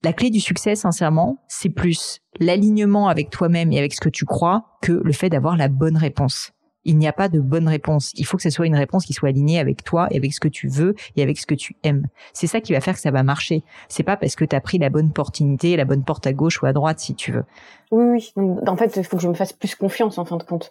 la 0.03 0.15
clé 0.15 0.31
du 0.31 0.41
succès, 0.41 0.75
sincèrement, 0.77 1.45
c'est 1.47 1.69
plus 1.69 2.21
l'alignement 2.39 3.09
avec 3.09 3.29
toi-même 3.29 3.71
et 3.73 3.79
avec 3.79 3.93
ce 3.93 4.01
que 4.01 4.09
tu 4.09 4.25
crois 4.25 4.65
que 4.81 4.93
le 4.93 5.13
fait 5.13 5.29
d'avoir 5.29 5.57
la 5.57 5.69
bonne 5.69 5.99
réponse 5.99 6.53
il 6.85 6.97
n'y 6.99 7.07
a 7.07 7.13
pas 7.13 7.29
de 7.29 7.41
bonne 7.41 7.69
réponse. 7.69 8.13
Il 8.17 8.25
faut 8.25 8.37
que 8.37 8.43
ce 8.43 8.51
soit 8.51 8.67
une 8.67 8.77
réponse 8.77 9.05
qui 9.05 9.13
soit 9.13 9.29
alignée 9.29 9.59
avec 9.59 9.85
toi 9.85 10.09
et 10.11 10.17
avec 10.17 10.33
ce 10.33 10.41
que 10.41 10.49
tu 10.49 10.69
veux 10.69 10.95
et 11.17 11.23
avec 11.23 11.39
ce 11.39 11.47
que 11.47 11.55
tu 11.55 11.77
aimes. 11.83 12.07
C'est 12.33 12.47
ça 12.47 12.61
qui 12.61 12.73
va 12.73 12.81
faire 12.81 12.95
que 12.95 13.01
ça 13.01 13.11
va 13.11 13.23
marcher. 13.23 13.63
C'est 13.89 14.03
pas 14.03 14.17
parce 14.17 14.35
que 14.35 14.45
tu 14.45 14.57
as 14.57 14.61
pris 14.61 14.79
la 14.79 14.91
bonne 14.91 15.09
opportunité, 15.09 15.77
la 15.77 15.85
bonne 15.85 16.05
porte 16.05 16.27
à 16.27 16.33
gauche 16.33 16.63
ou 16.63 16.67
à 16.67 16.73
droite 16.73 17.01
si 17.01 17.15
tu 17.15 17.33
veux. 17.33 17.45
Oui, 17.91 18.33
oui. 18.37 18.55
En 18.67 18.77
fait, 18.77 18.97
il 18.97 19.05
faut 19.05 19.17
que 19.17 19.23
je 19.23 19.29
me 19.29 19.35
fasse 19.35 19.53
plus 19.53 19.75
confiance 19.75 20.19
en 20.19 20.25
fin 20.25 20.37
de 20.37 20.43
compte 20.43 20.71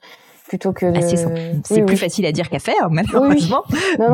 plutôt 0.50 0.74
que 0.74 0.88
ah, 0.88 1.60
c'est 1.64 1.86
plus 1.86 1.96
facile 1.96 2.26
à 2.26 2.32
dire 2.32 2.50
qu'à 2.50 2.60
faire 2.60 2.90
malheureusement. 2.92 3.64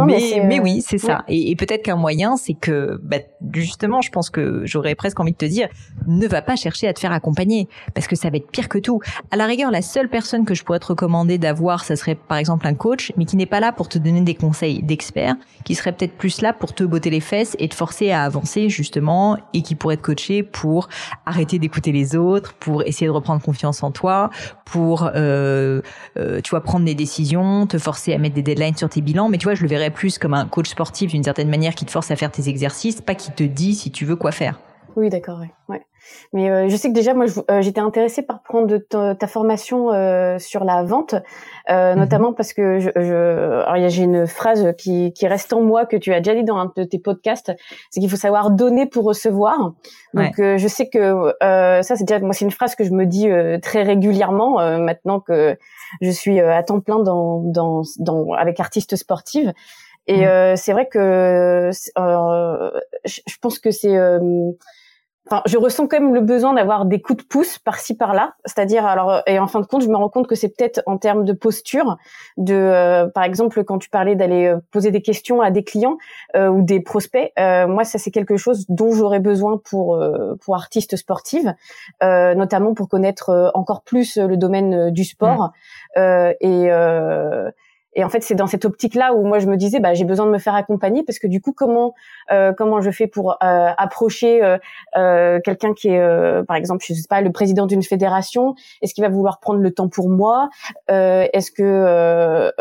Mais, 0.05 0.43
mais, 0.45 0.59
oui 0.59 0.83
c'est 0.85 0.97
ça. 0.97 1.23
et, 1.27 1.55
peut-être 1.55 1.83
qu'un 1.83 1.95
moyen 1.95 2.35
c'est 2.35 2.53
que 2.53 2.99
bah, 3.01 3.17
justement 3.53 4.01
je 4.01 4.11
pense 4.11 4.29
que 4.29 4.61
j'aurais 4.65 4.95
presque 4.95 5.19
envie 5.19 5.31
de 5.31 5.37
te 5.37 5.45
dire 5.45 5.69
ne 6.05 6.27
va 6.27 6.41
pas 6.41 6.57
chercher 6.57 6.87
à 6.87 6.93
te 6.93 6.99
faire 6.99 7.13
accompagner 7.13 7.69
parce 7.93 8.07
que 8.07 8.15
ça 8.15 8.29
va 8.29 8.37
être 8.37 8.51
pire 8.51 8.67
que 8.67 8.77
tout. 8.77 8.99
À 9.31 9.37
la 9.37 9.45
rigueur 9.45 9.71
la 9.71 9.81
seule 9.81 10.09
personne 10.09 10.45
que 10.45 10.53
je 10.53 10.63
pourrais 10.63 10.79
te 10.79 10.87
recommander 10.87 11.37
d'avoir 11.37 11.85
ça 11.85 11.95
serait 11.95 12.15
par 12.15 12.37
exemple 12.37 12.67
un 12.67 12.73
coach 12.75 13.13
mais 13.15 13.25
qui 13.25 13.37
n'est 13.37 13.45
pas 13.45 13.61
là 13.61 13.71
pour 13.71 13.87
te 13.87 13.97
donner 13.97 14.21
des 14.21 14.35
conseils 14.35 14.83
d'expert 14.83 15.35
qui 15.63 15.73
serait 15.73 15.93
peut-être 15.93 16.17
plus 16.17 16.41
là 16.41 16.51
pour 16.51 16.75
te 16.75 16.83
botter 16.83 17.09
les 17.09 17.21
fesses 17.21 17.55
et 17.59 17.69
te 17.69 17.75
forcer 17.75 18.11
à 18.11 18.23
avancer 18.23 18.67
justement 18.69 19.37
et 19.53 19.61
qui 19.61 19.75
pourrait 19.75 19.97
te 19.97 20.01
coacher 20.01 20.43
pour 20.43 20.89
arrêter 21.25 21.59
d'écouter 21.59 21.93
les 21.93 22.17
autres 22.17 22.53
pour 22.55 22.83
essayer 22.83 23.07
de 23.07 23.11
reprendre 23.11 23.41
confiance 23.41 23.81
en 23.83 23.91
toi 23.91 24.29
pour 24.65 25.09
euh, 25.15 25.81
euh 26.17 26.24
euh, 26.25 26.41
tu 26.41 26.49
vois, 26.51 26.61
prendre 26.61 26.85
des 26.85 26.95
décisions, 26.95 27.67
te 27.67 27.77
forcer 27.77 28.13
à 28.13 28.17
mettre 28.17 28.35
des 28.35 28.41
deadlines 28.41 28.75
sur 28.75 28.89
tes 28.89 29.01
bilans. 29.01 29.29
Mais 29.29 29.37
tu 29.37 29.45
vois, 29.45 29.55
je 29.55 29.61
le 29.61 29.67
verrais 29.67 29.91
plus 29.91 30.17
comme 30.17 30.33
un 30.33 30.45
coach 30.45 30.69
sportif 30.69 31.11
d'une 31.11 31.23
certaine 31.23 31.49
manière 31.49 31.75
qui 31.75 31.85
te 31.85 31.91
force 31.91 32.11
à 32.11 32.15
faire 32.15 32.31
tes 32.31 32.49
exercices, 32.49 33.01
pas 33.01 33.15
qui 33.15 33.31
te 33.31 33.43
dit 33.43 33.75
si 33.75 33.91
tu 33.91 34.05
veux 34.05 34.15
quoi 34.15 34.31
faire. 34.31 34.59
Oui, 34.95 35.09
d'accord. 35.09 35.41
Ouais. 35.67 35.81
Mais 36.33 36.49
euh, 36.49 36.67
je 36.69 36.75
sais 36.75 36.89
que 36.89 36.93
déjà, 36.93 37.13
moi, 37.13 37.25
euh, 37.49 37.61
j'étais 37.61 37.79
intéressée 37.79 38.21
par 38.21 38.41
prendre 38.41 38.77
ta, 38.77 39.27
formation 39.27 39.91
euh, 39.91 40.37
sur 40.37 40.63
la 40.63 40.83
vente, 40.83 41.15
mhm. 41.69 41.97
notamment 41.97 42.33
parce 42.33 42.53
que 42.53 42.79
je, 42.79 42.89
je 42.95 43.85
j'ai 43.87 44.03
une 44.03 44.27
phrase 44.27 44.73
qui, 44.77 45.13
qui 45.13 45.27
reste 45.27 45.53
en 45.53 45.61
moi 45.61 45.85
que 45.85 45.97
tu 45.97 46.13
as 46.13 46.19
déjà 46.19 46.35
dit 46.35 46.43
dans 46.43 46.57
un 46.57 46.71
de 46.75 46.83
tes 46.83 46.99
podcasts, 46.99 47.53
c'est 47.89 47.99
qu'il 47.99 48.09
faut 48.09 48.15
savoir 48.17 48.51
donner 48.51 48.85
pour 48.85 49.05
recevoir. 49.05 49.73
Donc, 50.13 50.33
je 50.37 50.67
sais 50.67 50.89
que 50.89 51.33
ça, 51.41 51.95
c'est 51.95 52.05
déjà 52.05 52.19
moi, 52.19 52.33
c'est 52.33 52.45
une 52.45 52.51
phrase 52.51 52.75
que 52.75 52.83
je 52.83 52.91
me 52.91 53.05
dis 53.05 53.27
très 53.61 53.83
régulièrement 53.83 54.79
maintenant 54.79 55.19
que 55.19 55.57
je 56.01 56.09
suis 56.09 56.39
à 56.39 56.63
temps 56.63 56.79
plein 56.79 56.99
dans, 56.99 57.41
dans, 57.41 57.83
dans 57.99 58.33
avec 58.33 58.59
artistes 58.59 58.95
sportives. 58.95 59.53
Et 60.07 60.25
mhm. 60.25 60.55
c'est 60.55 60.73
vrai 60.73 60.87
que 60.87 61.71
je 63.05 63.37
pense 63.41 63.59
que 63.59 63.71
c'est 63.71 63.95
enfin, 65.27 65.41
je 65.45 65.57
ressens 65.57 65.87
quand 65.87 65.99
même 65.99 66.13
le 66.13 66.21
besoin 66.21 66.53
d'avoir 66.53 66.85
des 66.85 67.01
coups 67.01 67.23
de 67.23 67.27
pouce 67.27 67.57
par-ci 67.57 67.95
par-là. 67.95 68.35
C'est-à-dire, 68.45 68.85
alors, 68.85 69.21
et 69.27 69.39
en 69.39 69.47
fin 69.47 69.59
de 69.59 69.65
compte, 69.65 69.81
je 69.81 69.87
me 69.87 69.95
rends 69.95 70.09
compte 70.09 70.27
que 70.27 70.35
c'est 70.35 70.49
peut-être 70.49 70.81
en 70.85 70.97
termes 70.97 71.25
de 71.25 71.33
posture, 71.33 71.97
de, 72.37 72.53
euh, 72.53 73.07
par 73.07 73.23
exemple, 73.23 73.63
quand 73.63 73.77
tu 73.79 73.89
parlais 73.89 74.15
d'aller 74.15 74.45
euh, 74.45 74.57
poser 74.71 74.91
des 74.91 75.01
questions 75.01 75.41
à 75.41 75.51
des 75.51 75.63
clients 75.63 75.97
euh, 76.35 76.47
ou 76.47 76.61
des 76.61 76.79
prospects, 76.79 77.31
moi, 77.37 77.83
ça 77.83 77.97
c'est 77.97 78.11
quelque 78.11 78.37
chose 78.37 78.65
dont 78.69 78.91
j'aurais 78.91 79.19
besoin 79.19 79.57
pour 79.57 80.01
pour 80.41 80.55
artistes 80.55 80.95
sportives, 80.95 81.53
notamment 82.01 82.73
pour 82.73 82.89
connaître 82.89 83.51
encore 83.53 83.83
plus 83.83 84.17
le 84.17 84.37
domaine 84.37 84.91
du 84.91 85.03
sport 85.03 85.51
mmh. 85.95 85.99
et 86.41 86.69
et 87.95 88.03
en 88.03 88.09
fait, 88.09 88.23
c'est 88.23 88.35
dans 88.35 88.47
cette 88.47 88.65
optique-là 88.65 89.13
où 89.13 89.25
moi 89.25 89.39
je 89.39 89.47
me 89.47 89.55
disais, 89.55 89.79
bah, 89.79 89.93
j'ai 89.93 90.03
besoin 90.03 90.25
de 90.25 90.31
me 90.31 90.37
faire 90.37 90.53
accompagner 90.53 91.03
parce 91.03 91.17
que 91.17 91.27
du 91.27 91.41
coup, 91.41 91.53
comment 91.53 91.93
euh, 92.31 92.53
comment 92.53 92.81
je 92.81 92.91
fais 92.91 93.07
pour 93.07 93.31
euh, 93.31 93.69
approcher 93.77 94.43
euh, 94.43 94.57
euh 94.97 95.39
quelqu'un 95.43 95.73
qui 95.73 95.89
est, 95.89 95.99
euh, 95.99 96.43
par 96.43 96.57
exemple, 96.57 96.83
je 96.85 96.93
sais 96.93 97.07
pas, 97.09 97.21
le 97.21 97.31
président 97.31 97.65
d'une 97.65 97.83
fédération? 97.83 98.55
Est-ce 98.81 98.93
qu'il 98.93 99.03
va 99.03 99.09
vouloir 99.09 99.39
prendre 99.39 99.59
le 99.59 99.71
temps 99.71 99.87
pour 99.87 100.09
moi? 100.09 100.49
Est-ce 100.89 101.51
que 101.51 102.51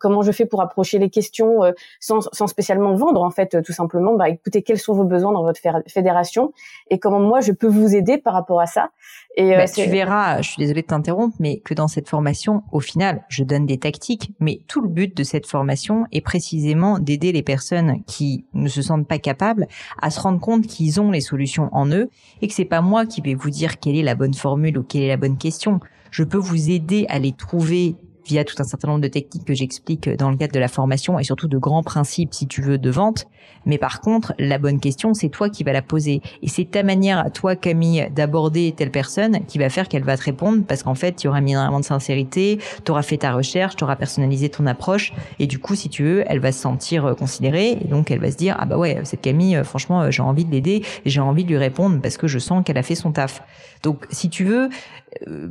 comment 0.00 0.22
je 0.22 0.32
fais 0.32 0.44
pour 0.44 0.60
approcher 0.60 0.98
les 0.98 1.10
questions 1.10 1.60
sans, 2.00 2.28
sans 2.32 2.46
spécialement 2.48 2.94
vendre 2.94 3.22
en 3.22 3.30
fait, 3.30 3.62
tout 3.62 3.72
simplement, 3.72 4.14
bah, 4.14 4.28
écoutez, 4.28 4.62
quels 4.62 4.78
sont 4.78 4.94
vos 4.94 5.04
besoins 5.04 5.32
dans 5.32 5.44
votre 5.44 5.60
fédération? 5.86 6.52
Et 6.88 6.98
comment 6.98 7.20
moi 7.20 7.40
je 7.40 7.52
peux 7.52 7.68
vous 7.68 7.94
aider 7.94 8.18
par 8.18 8.34
rapport 8.34 8.60
à 8.60 8.66
ça? 8.66 8.90
Et 9.36 9.50
bah, 9.50 9.68
tu 9.68 9.88
verras, 9.88 10.42
je 10.42 10.50
suis 10.50 10.60
désolée 10.60 10.82
de 10.82 10.86
t'interrompre, 10.88 11.36
mais 11.38 11.60
que 11.60 11.74
dans 11.74 11.86
cette 11.86 12.08
formation, 12.08 12.64
au 12.72 12.80
final, 12.80 13.24
je 13.28 13.44
donne 13.44 13.66
des 13.66 13.78
tactiques, 13.78 14.32
mais 14.40 14.60
tout 14.66 14.79
le 14.80 14.88
but 14.88 15.16
de 15.16 15.22
cette 15.22 15.46
formation 15.46 16.06
est 16.12 16.20
précisément 16.20 16.98
d'aider 16.98 17.32
les 17.32 17.42
personnes 17.42 18.02
qui 18.06 18.44
ne 18.54 18.68
se 18.68 18.82
sentent 18.82 19.08
pas 19.08 19.18
capables 19.18 19.66
à 20.00 20.10
se 20.10 20.20
rendre 20.20 20.40
compte 20.40 20.66
qu'ils 20.66 21.00
ont 21.00 21.10
les 21.10 21.20
solutions 21.20 21.68
en 21.72 21.88
eux 21.90 22.08
et 22.42 22.48
que 22.48 22.54
c'est 22.54 22.64
pas 22.64 22.80
moi 22.80 23.06
qui 23.06 23.20
vais 23.20 23.34
vous 23.34 23.50
dire 23.50 23.78
quelle 23.78 23.96
est 23.96 24.02
la 24.02 24.14
bonne 24.14 24.34
formule 24.34 24.78
ou 24.78 24.82
quelle 24.82 25.02
est 25.02 25.08
la 25.08 25.16
bonne 25.16 25.38
question. 25.38 25.80
Je 26.10 26.24
peux 26.24 26.38
vous 26.38 26.70
aider 26.70 27.06
à 27.08 27.18
les 27.18 27.32
trouver 27.32 27.96
via 28.26 28.44
tout 28.44 28.56
un 28.58 28.64
certain 28.64 28.88
nombre 28.88 29.00
de 29.00 29.08
techniques 29.08 29.44
que 29.44 29.54
j'explique 29.54 30.08
dans 30.08 30.30
le 30.30 30.36
cadre 30.36 30.52
de 30.52 30.60
la 30.60 30.68
formation 30.68 31.18
et 31.18 31.24
surtout 31.24 31.48
de 31.48 31.58
grands 31.58 31.82
principes, 31.82 32.34
si 32.34 32.46
tu 32.46 32.62
veux, 32.62 32.78
de 32.78 32.90
vente. 32.90 33.26
Mais 33.66 33.78
par 33.78 34.00
contre, 34.00 34.32
la 34.38 34.58
bonne 34.58 34.80
question, 34.80 35.14
c'est 35.14 35.28
toi 35.28 35.50
qui 35.50 35.64
vas 35.64 35.72
la 35.72 35.82
poser. 35.82 36.22
Et 36.42 36.48
c'est 36.48 36.64
ta 36.64 36.82
manière 36.82 37.18
à 37.18 37.30
toi, 37.30 37.56
Camille, 37.56 38.08
d'aborder 38.14 38.72
telle 38.76 38.90
personne 38.90 39.44
qui 39.46 39.58
va 39.58 39.68
faire 39.68 39.88
qu'elle 39.88 40.04
va 40.04 40.16
te 40.16 40.24
répondre 40.24 40.64
parce 40.66 40.82
qu'en 40.82 40.94
fait, 40.94 41.16
tu 41.16 41.28
auras 41.28 41.40
mis 41.40 41.52
énormément 41.52 41.80
de 41.80 41.84
sincérité, 41.84 42.58
tu 42.84 42.90
auras 42.90 43.02
fait 43.02 43.18
ta 43.18 43.32
recherche, 43.32 43.76
tu 43.76 43.84
auras 43.84 43.96
personnalisé 43.96 44.48
ton 44.48 44.66
approche. 44.66 45.12
Et 45.38 45.46
du 45.46 45.58
coup, 45.58 45.74
si 45.74 45.88
tu 45.88 46.04
veux, 46.04 46.24
elle 46.26 46.40
va 46.40 46.52
se 46.52 46.60
sentir 46.60 47.06
euh, 47.06 47.14
considérée. 47.14 47.78
Et 47.82 47.88
donc, 47.88 48.10
elle 48.10 48.20
va 48.20 48.30
se 48.30 48.36
dire, 48.36 48.56
ah 48.58 48.66
bah 48.66 48.76
ouais, 48.76 49.00
cette 49.04 49.20
Camille, 49.20 49.56
euh, 49.56 49.64
franchement, 49.64 50.02
euh, 50.02 50.10
j'ai 50.10 50.22
envie 50.22 50.44
de 50.44 50.50
l'aider 50.50 50.82
et 51.04 51.10
j'ai 51.10 51.20
envie 51.20 51.44
de 51.44 51.48
lui 51.48 51.58
répondre 51.58 52.00
parce 52.00 52.16
que 52.16 52.26
je 52.26 52.38
sens 52.38 52.62
qu'elle 52.64 52.78
a 52.78 52.82
fait 52.82 52.94
son 52.94 53.12
taf. 53.12 53.42
Donc, 53.82 54.06
si 54.10 54.28
tu 54.28 54.44
veux, 54.44 54.68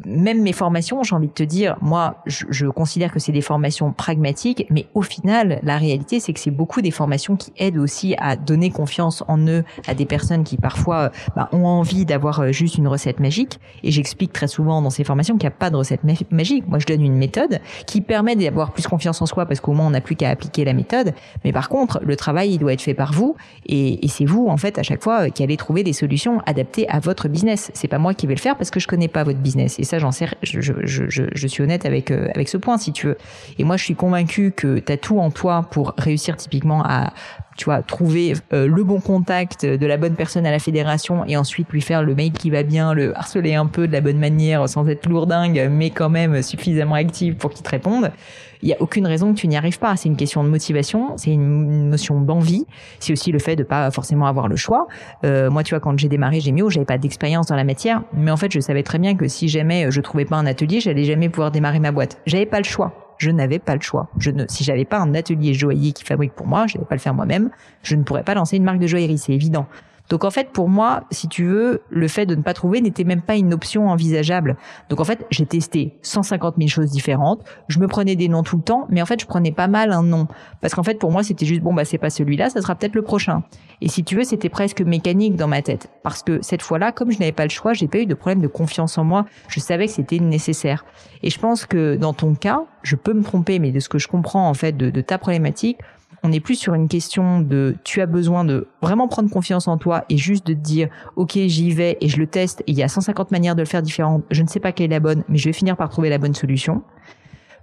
même 0.05 0.41
mes 0.41 0.53
formations, 0.53 1.03
j'ai 1.03 1.15
envie 1.15 1.27
de 1.27 1.33
te 1.33 1.43
dire, 1.43 1.77
moi, 1.81 2.17
je, 2.25 2.45
je 2.49 2.67
considère 2.67 3.11
que 3.11 3.19
c'est 3.19 3.31
des 3.31 3.41
formations 3.41 3.91
pragmatiques, 3.91 4.65
mais 4.69 4.87
au 4.93 5.01
final, 5.01 5.59
la 5.63 5.77
réalité, 5.77 6.19
c'est 6.19 6.33
que 6.33 6.39
c'est 6.39 6.51
beaucoup 6.51 6.81
des 6.81 6.91
formations 6.91 7.35
qui 7.35 7.51
aident 7.57 7.77
aussi 7.77 8.15
à 8.19 8.35
donner 8.35 8.69
confiance 8.69 9.23
en 9.27 9.39
eux 9.47 9.63
à 9.87 9.93
des 9.93 10.05
personnes 10.05 10.43
qui 10.43 10.57
parfois 10.57 11.11
bah, 11.35 11.49
ont 11.51 11.65
envie 11.65 12.05
d'avoir 12.05 12.39
euh, 12.39 12.51
juste 12.51 12.77
une 12.77 12.87
recette 12.87 13.19
magique. 13.19 13.59
Et 13.83 13.91
j'explique 13.91 14.33
très 14.33 14.47
souvent 14.47 14.81
dans 14.81 14.89
ces 14.89 15.03
formations 15.03 15.35
qu'il 15.37 15.47
n'y 15.47 15.53
a 15.53 15.57
pas 15.57 15.69
de 15.69 15.75
recette 15.75 16.01
magique. 16.31 16.67
Moi, 16.67 16.79
je 16.79 16.85
donne 16.85 17.03
une 17.03 17.15
méthode 17.15 17.59
qui 17.85 18.01
permet 18.01 18.35
d'avoir 18.35 18.71
plus 18.71 18.87
confiance 18.87 19.21
en 19.21 19.25
soi 19.25 19.45
parce 19.45 19.59
qu'au 19.59 19.73
moins 19.73 19.87
on 19.87 19.91
n'a 19.91 20.01
plus 20.01 20.15
qu'à 20.15 20.29
appliquer 20.29 20.65
la 20.65 20.73
méthode. 20.73 21.13
Mais 21.43 21.51
par 21.51 21.69
contre, 21.69 21.99
le 22.03 22.15
travail, 22.15 22.53
il 22.53 22.57
doit 22.59 22.73
être 22.73 22.81
fait 22.81 22.93
par 22.93 23.13
vous, 23.13 23.35
et, 23.65 24.05
et 24.05 24.07
c'est 24.07 24.25
vous 24.25 24.47
en 24.47 24.57
fait 24.57 24.77
à 24.77 24.83
chaque 24.83 25.03
fois 25.03 25.29
qui 25.29 25.43
allez 25.43 25.57
trouver 25.57 25.83
des 25.83 25.93
solutions 25.93 26.41
adaptées 26.45 26.87
à 26.89 26.99
votre 26.99 27.27
business. 27.27 27.71
C'est 27.73 27.87
pas 27.87 27.97
moi 27.97 28.13
qui 28.19 28.27
vais 28.27 28.35
le 28.35 28.39
faire 28.39 28.57
parce 28.57 28.69
que 28.69 28.81
je 28.81 28.87
connais 28.87 29.07
pas 29.07 29.23
votre 29.23 29.39
business. 29.39 29.79
Et 29.79 29.85
ça, 29.85 29.97
j'en 29.97 30.11
sais, 30.11 30.27
je, 30.43 30.59
je, 30.61 31.47
suis 31.47 31.63
honnête 31.63 31.85
avec 31.85 32.11
euh, 32.11 32.27
avec 32.35 32.49
ce 32.49 32.57
point, 32.57 32.77
si 32.77 32.91
tu 32.91 33.07
veux. 33.07 33.17
Et 33.57 33.63
moi, 33.63 33.77
je 33.77 33.85
suis 33.85 33.95
convaincue 33.95 34.51
que 34.51 34.79
tu 34.79 34.91
as 34.91 34.97
tout 34.97 35.19
en 35.19 35.31
toi 35.31 35.65
pour 35.71 35.93
réussir 35.97 36.35
typiquement 36.35 36.83
à 36.83 37.13
tu 37.55 37.65
vois, 37.65 37.81
trouver 37.81 38.33
euh, 38.53 38.67
le 38.67 38.83
bon 38.83 39.01
contact 39.01 39.65
de 39.65 39.85
la 39.85 39.97
bonne 39.97 40.15
personne 40.15 40.45
à 40.45 40.51
la 40.51 40.59
fédération 40.59 41.25
et 41.25 41.35
ensuite 41.35 41.69
lui 41.71 41.81
faire 41.81 42.03
le 42.03 42.15
mail 42.15 42.31
qui 42.31 42.49
va 42.49 42.63
bien, 42.63 42.93
le 42.93 43.17
harceler 43.17 43.55
un 43.55 43.65
peu 43.65 43.87
de 43.87 43.91
la 43.91 43.99
bonne 43.99 44.17
manière 44.19 44.67
sans 44.69 44.87
être 44.87 45.07
lourdingue, 45.07 45.69
mais 45.71 45.89
quand 45.89 46.09
même 46.09 46.41
suffisamment 46.41 46.95
active 46.95 47.35
pour 47.35 47.49
qu'il 47.49 47.63
te 47.63 47.69
réponde. 47.69 48.11
Il 48.61 48.67
n'y 48.67 48.73
a 48.73 48.81
aucune 48.81 49.07
raison 49.07 49.33
que 49.33 49.39
tu 49.39 49.47
n'y 49.47 49.57
arrives 49.57 49.79
pas. 49.79 49.95
C'est 49.95 50.09
une 50.09 50.17
question 50.17 50.43
de 50.43 50.49
motivation, 50.49 51.17
c'est 51.17 51.31
une 51.31 51.89
notion 51.89 52.21
d'envie. 52.21 52.65
C'est 52.99 53.13
aussi 53.13 53.31
le 53.31 53.39
fait 53.39 53.55
de 53.55 53.63
pas 53.63 53.89
forcément 53.91 54.25
avoir 54.25 54.47
le 54.47 54.55
choix. 54.55 54.87
Euh, 55.23 55.49
moi, 55.49 55.63
tu 55.63 55.73
vois, 55.73 55.79
quand 55.79 55.97
j'ai 55.97 56.09
démarré 56.09 56.39
Gémio, 56.39 56.69
j'avais 56.69 56.85
pas 56.85 56.97
d'expérience 56.97 57.47
dans 57.47 57.55
la 57.55 57.63
matière, 57.63 58.03
mais 58.13 58.31
en 58.31 58.37
fait, 58.37 58.51
je 58.51 58.59
savais 58.59 58.83
très 58.83 58.99
bien 58.99 59.15
que 59.15 59.27
si 59.27 59.47
jamais 59.47 59.89
je 59.91 60.01
trouvais 60.01 60.25
pas 60.25 60.35
un 60.35 60.45
atelier, 60.45 60.79
j'allais 60.79 61.05
jamais 61.05 61.29
pouvoir 61.29 61.51
démarrer 61.51 61.79
ma 61.79 61.91
boîte. 61.91 62.19
J'avais 62.25 62.45
pas 62.45 62.57
le 62.57 62.65
choix 62.65 63.05
je 63.19 63.31
n'avais 63.31 63.59
pas 63.59 63.75
le 63.75 63.81
choix. 63.81 64.07
Je 64.17 64.31
ne, 64.31 64.45
si 64.47 64.63
j'avais 64.63 64.85
pas 64.85 64.97
un 64.97 65.13
atelier 65.13 65.53
joaillier 65.53 65.91
qui 65.91 66.03
fabrique 66.03 66.33
pour 66.33 66.47
moi, 66.47 66.65
je 66.67 66.77
n'allais 66.77 66.87
pas 66.87 66.95
le 66.95 67.01
faire 67.01 67.13
moi-même, 67.13 67.49
je 67.83 67.95
ne 67.95 68.03
pourrais 68.03 68.23
pas 68.23 68.33
lancer 68.33 68.57
une 68.57 68.63
marque 68.63 68.79
de 68.79 68.87
joaillerie, 68.87 69.17
c'est 69.17 69.33
évident. 69.33 69.67
Donc 70.09 70.23
en 70.23 70.31
fait, 70.31 70.49
pour 70.51 70.69
moi, 70.69 71.03
si 71.11 71.27
tu 71.27 71.45
veux, 71.45 71.81
le 71.89 72.07
fait 72.07 72.25
de 72.25 72.35
ne 72.35 72.41
pas 72.41 72.53
trouver 72.53 72.81
n'était 72.81 73.03
même 73.03 73.21
pas 73.21 73.35
une 73.35 73.53
option 73.53 73.89
envisageable. 73.89 74.57
Donc 74.89 74.99
en 74.99 75.03
fait, 75.03 75.25
j'ai 75.29 75.45
testé 75.45 75.97
150 76.01 76.55
000 76.57 76.67
choses 76.67 76.89
différentes. 76.89 77.43
Je 77.67 77.79
me 77.79 77.87
prenais 77.87 78.15
des 78.15 78.27
noms 78.27 78.43
tout 78.43 78.57
le 78.57 78.63
temps, 78.63 78.87
mais 78.89 79.01
en 79.01 79.05
fait, 79.05 79.21
je 79.21 79.27
prenais 79.27 79.51
pas 79.51 79.67
mal 79.67 79.91
un 79.91 80.03
nom 80.03 80.27
parce 80.61 80.73
qu'en 80.73 80.83
fait, 80.83 80.99
pour 80.99 81.11
moi, 81.11 81.23
c'était 81.23 81.45
juste 81.45 81.61
bon 81.61 81.73
bah 81.73 81.85
c'est 81.85 81.97
pas 81.97 82.09
celui-là, 82.09 82.49
ça 82.49 82.61
sera 82.61 82.75
peut-être 82.75 82.95
le 82.95 83.03
prochain. 83.03 83.43
Et 83.81 83.87
si 83.87 84.03
tu 84.03 84.15
veux, 84.15 84.23
c'était 84.23 84.49
presque 84.49 84.81
mécanique 84.81 85.35
dans 85.35 85.47
ma 85.47 85.61
tête 85.61 85.89
parce 86.03 86.23
que 86.23 86.41
cette 86.41 86.61
fois-là, 86.61 86.91
comme 86.91 87.11
je 87.11 87.19
n'avais 87.19 87.31
pas 87.31 87.43
le 87.43 87.49
choix, 87.49 87.73
j'ai 87.73 87.87
pas 87.87 87.99
eu 87.99 88.05
de 88.05 88.15
problème 88.15 88.41
de 88.41 88.47
confiance 88.47 88.97
en 88.97 89.03
moi. 89.03 89.25
Je 89.47 89.59
savais 89.59 89.85
que 89.85 89.93
c'était 89.93 90.19
nécessaire. 90.19 90.85
Et 91.21 91.29
je 91.29 91.39
pense 91.39 91.65
que 91.65 91.95
dans 91.95 92.13
ton 92.13 92.33
cas, 92.33 92.63
je 92.81 92.95
peux 92.95 93.13
me 93.13 93.23
tromper, 93.23 93.59
mais 93.59 93.71
de 93.71 93.79
ce 93.79 93.89
que 93.89 93.99
je 93.99 94.07
comprends 94.07 94.49
en 94.49 94.53
fait 94.53 94.75
de, 94.75 94.89
de 94.89 95.01
ta 95.01 95.17
problématique, 95.17 95.77
on 96.23 96.29
n'est 96.29 96.39
plus 96.39 96.55
sur 96.55 96.73
une 96.73 96.87
question 96.87 97.41
de 97.41 97.75
tu 97.83 98.01
as 98.01 98.05
besoin 98.05 98.45
de 98.45 98.67
vraiment 98.81 99.07
prendre 99.07 99.29
confiance 99.29 99.67
en 99.67 99.77
toi 99.77 100.05
et 100.09 100.17
juste 100.17 100.45
de 100.45 100.53
dire 100.53 100.89
ok 101.15 101.33
j'y 101.33 101.71
vais 101.71 101.97
et 102.01 102.09
je 102.09 102.17
le 102.17 102.27
teste 102.27 102.61
et 102.61 102.71
il 102.71 102.77
y 102.77 102.83
a 102.83 102.87
150 102.87 103.31
manières 103.31 103.55
de 103.55 103.61
le 103.61 103.67
faire 103.67 103.81
différentes. 103.81 104.23
Je 104.31 104.43
ne 104.43 104.47
sais 104.47 104.59
pas 104.59 104.71
quelle 104.71 104.87
est 104.87 104.95
la 104.95 104.99
bonne, 104.99 105.23
mais 105.29 105.37
je 105.37 105.45
vais 105.45 105.53
finir 105.53 105.77
par 105.77 105.89
trouver 105.89 106.09
la 106.09 106.17
bonne 106.17 106.33
solution. 106.33 106.83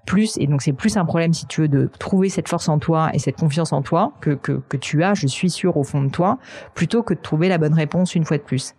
Plus 0.06 0.36
et 0.38 0.46
donc 0.46 0.62
c'est 0.62 0.72
plus 0.72 0.96
un 0.96 1.04
problème 1.04 1.32
si 1.32 1.46
tu 1.46 1.62
veux 1.62 1.68
de 1.68 1.90
trouver 1.98 2.28
cette 2.28 2.48
force 2.48 2.68
en 2.68 2.78
toi 2.78 3.10
et 3.12 3.18
cette 3.18 3.36
confiance 3.36 3.72
en 3.72 3.82
toi 3.82 4.12
que 4.20 4.30
que, 4.30 4.60
que 4.68 4.76
tu 4.76 5.02
as, 5.02 5.14
je 5.14 5.26
suis 5.26 5.50
sûr 5.50 5.76
au 5.76 5.82
fond 5.82 6.02
de 6.02 6.10
toi, 6.10 6.38
plutôt 6.74 7.02
que 7.02 7.14
de 7.14 7.20
trouver 7.20 7.48
la 7.48 7.58
bonne 7.58 7.74
réponse 7.74 8.14
une 8.14 8.24
fois 8.24 8.38
de 8.38 8.42
plus. 8.42 8.74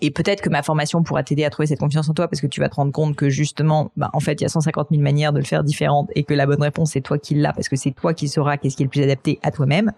Et 0.00 0.10
peut-être 0.10 0.40
que 0.40 0.48
ma 0.48 0.62
formation 0.62 1.02
pourra 1.02 1.22
t'aider 1.22 1.44
à 1.44 1.50
trouver 1.50 1.66
cette 1.66 1.80
confiance 1.80 2.08
en 2.08 2.14
toi 2.14 2.28
parce 2.28 2.40
que 2.40 2.46
tu 2.46 2.60
vas 2.60 2.68
te 2.68 2.74
rendre 2.74 2.92
compte 2.92 3.16
que 3.16 3.28
justement, 3.28 3.90
bah, 3.96 4.10
en 4.12 4.20
fait, 4.20 4.40
il 4.40 4.42
y 4.42 4.46
a 4.46 4.48
150 4.48 4.88
000 4.90 5.02
manières 5.02 5.32
de 5.32 5.38
le 5.38 5.44
faire 5.44 5.64
différentes 5.64 6.10
et 6.14 6.24
que 6.24 6.34
la 6.34 6.46
bonne 6.46 6.62
réponse, 6.62 6.92
c'est 6.92 7.00
toi 7.00 7.18
qui 7.18 7.34
l'as 7.34 7.52
parce 7.52 7.68
que 7.68 7.76
c'est 7.76 7.92
toi 7.92 8.14
qui 8.14 8.28
sauras 8.28 8.56
qu'est-ce 8.56 8.76
qui 8.76 8.82
est 8.82 8.86
le 8.86 8.90
plus 8.90 9.02
adapté 9.02 9.38
à 9.42 9.50
toi-même. 9.50 9.92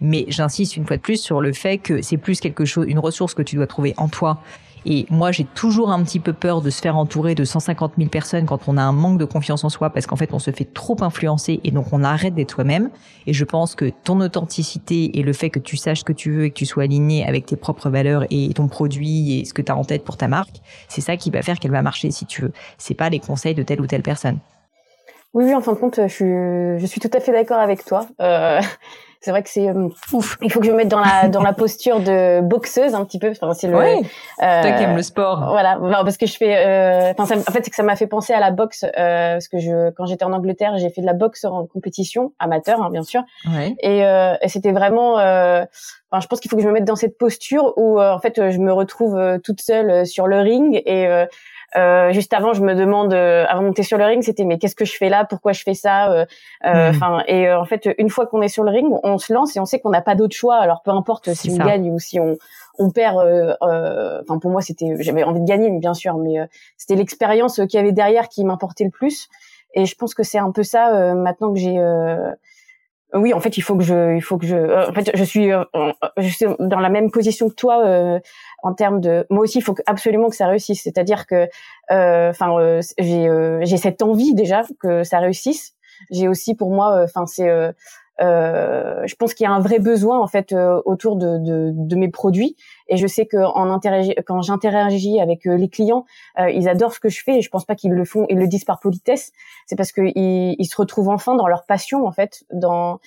Mais 0.00 0.24
j'insiste 0.28 0.76
une 0.76 0.86
fois 0.86 0.96
de 0.96 1.02
plus 1.02 1.20
sur 1.20 1.40
le 1.40 1.52
fait 1.52 1.78
que 1.78 2.02
c'est 2.02 2.16
plus 2.16 2.40
quelque 2.40 2.64
chose, 2.64 2.86
une 2.88 2.98
ressource 2.98 3.34
que 3.34 3.42
tu 3.42 3.56
dois 3.56 3.66
trouver 3.66 3.94
en 3.96 4.08
toi 4.08 4.40
et 4.84 5.06
moi, 5.10 5.32
j'ai 5.32 5.44
toujours 5.44 5.90
un 5.90 6.02
petit 6.02 6.20
peu 6.20 6.32
peur 6.32 6.62
de 6.62 6.70
se 6.70 6.80
faire 6.80 6.96
entourer 6.96 7.34
de 7.34 7.44
150 7.44 7.92
000 7.96 8.08
personnes 8.08 8.46
quand 8.46 8.68
on 8.68 8.76
a 8.76 8.82
un 8.82 8.92
manque 8.92 9.18
de 9.18 9.24
confiance 9.24 9.64
en 9.64 9.68
soi, 9.68 9.90
parce 9.90 10.06
qu'en 10.06 10.16
fait, 10.16 10.32
on 10.32 10.38
se 10.38 10.50
fait 10.50 10.64
trop 10.64 10.96
influencer 11.02 11.60
et 11.64 11.70
donc 11.70 11.86
on 11.92 12.02
arrête 12.02 12.34
d'être 12.34 12.52
soi-même. 12.52 12.90
Et 13.26 13.32
je 13.32 13.44
pense 13.44 13.74
que 13.74 13.90
ton 14.04 14.20
authenticité 14.20 15.18
et 15.18 15.22
le 15.22 15.32
fait 15.32 15.50
que 15.50 15.58
tu 15.58 15.76
saches 15.76 16.00
ce 16.00 16.04
que 16.04 16.12
tu 16.12 16.32
veux 16.32 16.44
et 16.44 16.50
que 16.50 16.56
tu 16.56 16.66
sois 16.66 16.84
aligné 16.84 17.26
avec 17.26 17.46
tes 17.46 17.56
propres 17.56 17.90
valeurs 17.90 18.24
et 18.30 18.52
ton 18.54 18.68
produit 18.68 19.40
et 19.40 19.44
ce 19.44 19.54
que 19.54 19.62
tu 19.62 19.70
as 19.70 19.76
en 19.76 19.84
tête 19.84 20.04
pour 20.04 20.16
ta 20.16 20.28
marque, 20.28 20.60
c'est 20.88 21.00
ça 21.00 21.16
qui 21.16 21.30
va 21.30 21.42
faire 21.42 21.58
qu'elle 21.58 21.70
va 21.70 21.82
marcher 21.82 22.10
si 22.10 22.26
tu 22.26 22.42
veux. 22.42 22.52
C'est 22.78 22.94
pas 22.94 23.10
les 23.10 23.20
conseils 23.20 23.54
de 23.54 23.62
telle 23.62 23.80
ou 23.80 23.86
telle 23.86 24.02
personne. 24.02 24.38
Oui, 25.34 25.44
oui, 25.44 25.54
en 25.54 25.60
fin 25.60 25.72
de 25.72 25.78
compte, 25.78 25.96
je 25.96 26.08
suis, 26.08 26.78
je 26.78 26.86
suis 26.86 27.00
tout 27.00 27.10
à 27.12 27.20
fait 27.20 27.32
d'accord 27.32 27.58
avec 27.58 27.84
toi. 27.84 28.06
Euh, 28.20 28.60
C'est 29.24 29.30
vrai 29.30 29.44
que 29.44 29.48
c'est 29.48 29.70
ouf. 30.12 30.36
Il 30.42 30.50
faut 30.50 30.58
que 30.58 30.66
je 30.66 30.72
me 30.72 30.76
mette 30.76 30.88
dans 30.88 30.98
la 30.98 31.28
dans 31.28 31.44
la 31.44 31.52
posture 31.52 32.00
de 32.00 32.40
boxeuse 32.40 32.92
un 32.92 33.04
petit 33.04 33.20
peu. 33.20 33.30
Enfin, 33.30 33.54
c'est 33.54 33.68
le. 33.68 33.76
Ouais. 33.76 34.00
Toi 34.38 34.72
qui 34.72 34.82
aimes 34.82 34.96
le 34.96 35.02
sport. 35.02 35.46
Voilà, 35.48 35.78
parce 36.02 36.16
que 36.16 36.26
je 36.26 36.36
fais. 36.36 37.14
Enfin, 37.16 37.38
en 37.38 37.52
fait, 37.52 37.62
c'est 37.62 37.70
que 37.70 37.76
ça 37.76 37.84
m'a 37.84 37.94
fait 37.94 38.08
penser 38.08 38.32
à 38.32 38.40
la 38.40 38.50
boxe 38.50 38.84
parce 38.96 39.46
que 39.46 39.58
je 39.58 39.90
quand 39.90 40.06
j'étais 40.06 40.24
en 40.24 40.32
Angleterre, 40.32 40.76
j'ai 40.76 40.90
fait 40.90 41.02
de 41.02 41.06
la 41.06 41.12
boxe 41.12 41.44
en 41.44 41.66
compétition 41.66 42.32
amateur, 42.40 42.82
hein, 42.82 42.90
bien 42.90 43.04
sûr. 43.04 43.22
Ouais. 43.46 43.76
Et, 43.80 44.00
et 44.00 44.48
c'était 44.48 44.72
vraiment. 44.72 45.12
Enfin, 45.14 46.20
je 46.20 46.26
pense 46.26 46.40
qu'il 46.40 46.50
faut 46.50 46.56
que 46.56 46.62
je 46.62 46.66
me 46.66 46.72
mette 46.72 46.84
dans 46.84 46.96
cette 46.96 47.16
posture 47.16 47.74
où 47.76 48.00
en 48.00 48.18
fait 48.18 48.50
je 48.50 48.58
me 48.58 48.72
retrouve 48.72 49.38
toute 49.44 49.60
seule 49.60 50.04
sur 50.04 50.26
le 50.26 50.40
ring 50.40 50.82
et 50.84 51.06
euh, 51.76 52.12
juste 52.12 52.32
avant, 52.34 52.52
je 52.52 52.62
me 52.62 52.74
demande, 52.74 53.14
euh, 53.14 53.44
avant 53.48 53.62
de 53.62 53.66
monter 53.68 53.82
sur 53.82 53.98
le 53.98 54.04
ring, 54.04 54.22
c'était 54.22 54.44
mais 54.44 54.58
qu'est-ce 54.58 54.74
que 54.74 54.84
je 54.84 54.96
fais 54.96 55.08
là? 55.08 55.24
Pourquoi 55.24 55.52
je 55.52 55.62
fais 55.62 55.74
ça? 55.74 56.12
Euh, 56.12 56.26
euh, 56.66 56.90
hmm. 56.90 56.94
Enfin, 56.94 57.22
et 57.26 57.50
en 57.50 57.64
fait, 57.64 57.88
une 57.98 58.10
fois 58.10 58.26
qu'on 58.26 58.42
est 58.42 58.48
sur 58.48 58.64
le 58.64 58.70
ring, 58.70 58.92
on 59.02 59.18
se 59.18 59.32
lance 59.32 59.56
et 59.56 59.60
on 59.60 59.64
sait 59.64 59.80
qu'on 59.80 59.90
n'a 59.90 60.02
pas 60.02 60.14
d'autre 60.14 60.34
choix. 60.34 60.56
Alors 60.56 60.82
peu 60.82 60.90
importe 60.90 61.32
si 61.34 61.50
on 61.50 61.64
gagne 61.64 61.90
ou 61.90 61.98
si 61.98 62.20
on 62.20 62.36
on 62.78 62.90
perd. 62.90 63.16
Enfin, 63.60 64.38
pour 64.38 64.50
moi, 64.50 64.62
c'était, 64.62 64.96
j'avais 65.00 65.24
envie 65.24 65.40
de 65.40 65.46
gagner, 65.46 65.70
bien 65.70 65.94
sûr, 65.94 66.16
mais 66.16 66.36
c'était 66.76 66.96
l'expérience 66.96 67.56
qu'il 67.56 67.74
y 67.74 67.78
avait 67.78 67.92
derrière 67.92 68.28
qui 68.28 68.44
m'importait 68.44 68.84
le 68.84 68.90
plus. 68.90 69.28
Et 69.74 69.86
je 69.86 69.94
pense 69.94 70.14
que 70.14 70.22
c'est 70.22 70.38
un 70.38 70.50
peu 70.52 70.62
ça 70.62 71.14
maintenant 71.14 71.52
que 71.52 71.58
j'ai 71.58 71.78
oui, 73.14 73.34
en 73.34 73.40
fait, 73.40 73.56
il 73.56 73.62
faut 73.62 73.76
que 73.76 73.82
je, 73.82 74.14
il 74.14 74.22
faut 74.22 74.38
que 74.38 74.46
je, 74.46 74.88
en 74.88 74.92
fait, 74.92 75.10
je 75.14 75.24
suis, 75.24 75.50
je 76.16 76.28
suis 76.28 76.46
dans 76.58 76.80
la 76.80 76.88
même 76.88 77.10
position 77.10 77.48
que 77.48 77.54
toi 77.54 77.84
euh, 77.84 78.18
en 78.62 78.74
termes 78.74 79.00
de 79.00 79.26
moi 79.28 79.42
aussi 79.42 79.58
il 79.58 79.62
faut 79.62 79.74
absolument 79.86 80.30
que 80.30 80.36
ça 80.36 80.46
réussisse. 80.46 80.82
C'est-à-dire 80.82 81.26
que 81.26 81.48
euh, 81.90 82.30
enfin 82.30 82.56
euh, 82.58 82.80
j'ai 82.98 83.28
euh, 83.28 83.60
j'ai 83.62 83.76
cette 83.76 84.02
envie 84.02 84.34
déjà 84.34 84.62
que 84.80 85.04
ça 85.04 85.18
réussisse. 85.18 85.74
J'ai 86.10 86.28
aussi 86.28 86.54
pour 86.54 86.72
moi 86.72 87.02
enfin 87.04 87.26
c'est 87.26 87.48
je 88.22 89.14
pense 89.16 89.34
qu'il 89.34 89.44
y 89.44 89.46
a 89.46 89.52
un 89.52 89.60
vrai 89.60 89.78
besoin 89.78 90.20
en 90.20 90.26
fait 90.26 90.54
autour 90.84 91.16
de, 91.16 91.38
de, 91.38 91.72
de, 91.74 91.96
mes 91.96 92.08
produits 92.08 92.56
et 92.88 92.96
je 92.96 93.06
sais 93.06 93.26
que 93.26 93.36
en 93.36 93.80
quand 94.26 94.42
j'interagis 94.42 95.20
avec 95.20 95.44
les 95.44 95.68
clients 95.68 96.04
ils 96.38 96.68
adorent 96.68 96.92
ce 96.92 97.00
que 97.00 97.08
je 97.08 97.22
fais 97.22 97.38
et 97.38 97.42
je 97.42 97.50
pense 97.50 97.64
pas 97.64 97.74
qu'ils 97.74 97.92
le 97.92 98.04
font 98.04 98.26
ils 98.28 98.38
le 98.38 98.46
disent 98.46 98.64
par 98.64 98.78
politesse 98.78 99.32
c'est 99.66 99.76
parce 99.76 99.92
qu'ils 99.92 100.12
ils 100.16 100.66
se 100.66 100.76
retrouvent 100.76 101.08
enfin 101.08 101.34
dans 101.34 101.48
leur 101.48 101.64
passion 101.64 102.06
en 102.06 102.12
fait 102.12 102.44
dans 102.52 103.00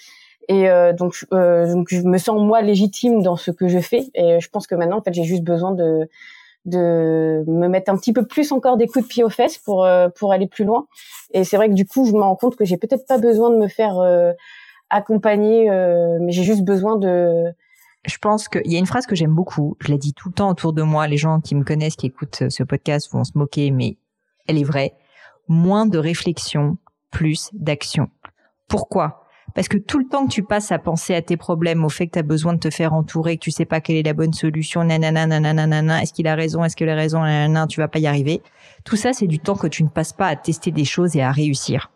et 0.48 0.70
euh, 0.70 0.94
donc, 0.94 1.26
euh, 1.34 1.72
donc, 1.74 1.88
je 1.90 2.02
me 2.02 2.18
sens 2.18 2.40
moi 2.42 2.62
légitime 2.62 3.22
dans 3.22 3.36
ce 3.36 3.52
que 3.52 3.68
je 3.68 3.80
fais. 3.80 4.10
Et 4.14 4.40
je 4.40 4.50
pense 4.50 4.68
que 4.68 4.76
maintenant, 4.76 4.98
en 4.98 5.02
fait, 5.02 5.14
j'ai 5.14 5.24
juste 5.24 5.44
besoin 5.44 5.72
de 5.72 6.10
de 6.66 7.44
me 7.46 7.68
mettre 7.68 7.92
un 7.92 7.96
petit 7.96 8.12
peu 8.12 8.26
plus 8.26 8.52
encore 8.52 8.76
des 8.76 8.88
coups 8.88 9.06
de 9.06 9.08
pied 9.08 9.24
aux 9.24 9.30
fesses 9.30 9.60
pour 9.60 9.86
euh, 9.86 10.10
pour 10.10 10.32
aller 10.34 10.48
plus 10.48 10.66
loin. 10.66 10.88
Et 11.32 11.44
c'est 11.44 11.58
vrai 11.58 11.70
que 11.70 11.76
du 11.76 11.86
coup, 11.86 12.06
je 12.06 12.14
me 12.14 12.22
rends 12.22 12.36
compte 12.36 12.56
que 12.56 12.66
j'ai 12.66 12.78
peut-être 12.78 13.06
pas 13.06 13.20
besoin 13.20 13.52
de 13.52 13.58
me 13.58 13.68
faire 13.68 14.00
euh, 14.00 14.34
accompagner, 14.90 15.70
mais 16.22 16.32
j'ai 16.32 16.44
juste 16.44 16.64
besoin 16.64 16.98
de 16.98 17.54
je 18.06 18.18
pense 18.20 18.48
qu'il 18.48 18.72
y 18.72 18.76
a 18.76 18.80
une 18.80 18.86
phrase 18.86 19.06
que 19.06 19.16
j'aime 19.16 19.34
beaucoup. 19.34 19.78
Je 19.80 19.92
la 19.92 19.98
dis 19.98 20.14
tout 20.14 20.30
le 20.30 20.34
temps 20.34 20.50
autour 20.50 20.74
de 20.74 20.84
moi. 20.84 21.08
Les 21.08 21.18
gens 21.18 21.42
qui 21.42 21.56
me 21.56 21.64
connaissent, 21.64 21.96
qui 21.96 22.06
écoutent 22.08 22.50
ce 22.50 22.64
podcast 22.64 23.12
vont 23.12 23.24
se 23.24 23.32
moquer, 23.36 23.72
mais 23.72 23.98
elle 24.48 24.60
est 24.60 24.64
vraie. 24.64 24.94
Moins 25.48 25.86
de 25.86 25.98
réflexion, 25.98 26.78
plus 27.12 27.50
d'action. 27.54 28.10
Pourquoi? 28.68 29.24
Parce 29.54 29.68
que 29.68 29.78
tout 29.78 30.00
le 30.00 30.08
temps 30.08 30.28
que 30.28 30.32
tu 30.32 30.44
passes 30.44 30.72
à 30.72 30.80
penser 30.80 31.16
à 31.16 31.22
tes 31.22 31.38
problèmes, 31.38 31.86
au 31.86 31.90
fait 31.90 32.08
que 32.08 32.14
tu 32.14 32.20
as 32.20 32.24
besoin 32.24 32.54
de 32.54 32.60
te 32.60 32.70
faire 32.70 32.94
entourer, 32.94 33.38
que 33.38 33.44
tu 33.44 33.52
sais 33.52 33.66
pas 33.66 33.80
quelle 33.80 33.96
est 33.96 34.04
la 34.04 34.14
bonne 34.14 34.34
solution, 34.34 34.84
nanana, 34.84 35.26
nanana, 35.26 36.02
est-ce 36.02 36.14
qu'il 36.14 36.28
a 36.28 36.36
raison, 36.36 36.64
est-ce 36.64 36.76
qu'il 36.76 36.90
a 36.90 36.96
raison, 36.96 37.22
nanana, 37.22 37.66
tu 37.68 37.80
vas 37.80 37.88
pas 37.88 38.00
y 38.00 38.08
arriver. 38.08 38.42
Tout 38.84 38.98
ça, 38.98 39.14
c'est 39.14 39.28
du 39.28 39.40
temps 39.40 39.56
que 39.56 39.68
tu 39.68 39.84
ne 39.84 39.90
passes 39.90 40.14
pas 40.14 40.28
à 40.28 40.36
tester 40.36 40.72
des 40.72 40.84
choses 40.84 41.16
et 41.16 41.22
à 41.22 41.32
réussir. 41.32 41.92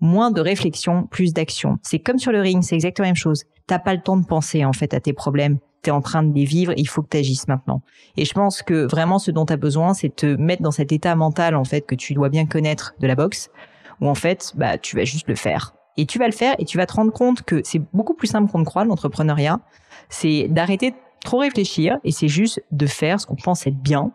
Moins 0.00 0.30
de 0.30 0.40
réflexion, 0.40 1.06
plus 1.06 1.32
d'action. 1.32 1.78
C'est 1.82 1.98
comme 1.98 2.18
sur 2.18 2.32
le 2.32 2.40
ring, 2.40 2.62
c'est 2.62 2.74
exactement 2.74 3.04
la 3.04 3.10
même 3.10 3.16
chose. 3.16 3.44
T'as 3.66 3.78
pas 3.78 3.94
le 3.94 4.00
temps 4.00 4.16
de 4.16 4.26
penser, 4.26 4.64
en 4.64 4.72
fait, 4.72 4.92
à 4.92 5.00
tes 5.00 5.12
problèmes. 5.12 5.58
Tu 5.82 5.90
es 5.90 5.92
en 5.92 6.00
train 6.00 6.22
de 6.22 6.34
les 6.34 6.44
vivre, 6.44 6.72
il 6.76 6.88
faut 6.88 7.02
que 7.02 7.08
tu 7.10 7.16
agisses 7.18 7.48
maintenant. 7.48 7.82
Et 8.16 8.24
je 8.24 8.32
pense 8.32 8.62
que 8.62 8.86
vraiment 8.90 9.18
ce 9.18 9.30
dont 9.30 9.46
tu 9.46 9.52
as 9.52 9.58
besoin, 9.58 9.94
c'est 9.94 10.14
te 10.14 10.26
mettre 10.26 10.62
dans 10.62 10.70
cet 10.70 10.92
état 10.92 11.14
mental 11.14 11.54
en 11.54 11.64
fait 11.64 11.82
que 11.82 11.94
tu 11.94 12.14
dois 12.14 12.30
bien 12.30 12.46
connaître 12.46 12.94
de 13.00 13.06
la 13.06 13.14
boxe 13.14 13.50
où 14.00 14.08
en 14.08 14.14
fait, 14.14 14.52
bah 14.56 14.78
tu 14.78 14.96
vas 14.96 15.04
juste 15.04 15.28
le 15.28 15.34
faire. 15.34 15.74
Et 15.96 16.06
tu 16.06 16.18
vas 16.18 16.26
le 16.26 16.32
faire 16.32 16.54
et 16.58 16.64
tu 16.64 16.76
vas 16.76 16.86
te 16.86 16.94
rendre 16.94 17.12
compte 17.12 17.42
que 17.42 17.60
c'est 17.64 17.80
beaucoup 17.92 18.14
plus 18.14 18.26
simple 18.26 18.50
qu'on 18.50 18.58
ne 18.58 18.64
croit, 18.64 18.84
l'entrepreneuriat. 18.84 19.60
C'est 20.08 20.48
d'arrêter 20.48 20.90
de 20.90 20.96
trop 21.22 21.38
réfléchir 21.38 21.98
et 22.04 22.10
c'est 22.10 22.28
juste 22.28 22.62
de 22.72 22.86
faire 22.86 23.20
ce 23.20 23.26
qu'on 23.26 23.36
pense 23.36 23.66
être 23.66 23.80
bien, 23.80 24.12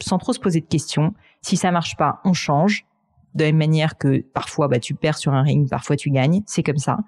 sans 0.00 0.18
trop 0.18 0.32
se 0.32 0.40
poser 0.40 0.60
de 0.60 0.66
questions. 0.66 1.12
Si 1.42 1.56
ça 1.56 1.70
marche 1.70 1.96
pas, 1.96 2.20
on 2.24 2.32
change. 2.32 2.86
De 3.34 3.44
la 3.44 3.50
même 3.50 3.58
manière 3.58 3.98
que 3.98 4.24
parfois 4.32 4.68
bah, 4.68 4.78
tu 4.78 4.94
perds 4.94 5.18
sur 5.18 5.32
un 5.32 5.42
ring, 5.42 5.68
parfois 5.68 5.96
tu 5.96 6.10
gagnes, 6.10 6.42
c'est 6.46 6.62
comme 6.62 6.78
ça. 6.78 6.98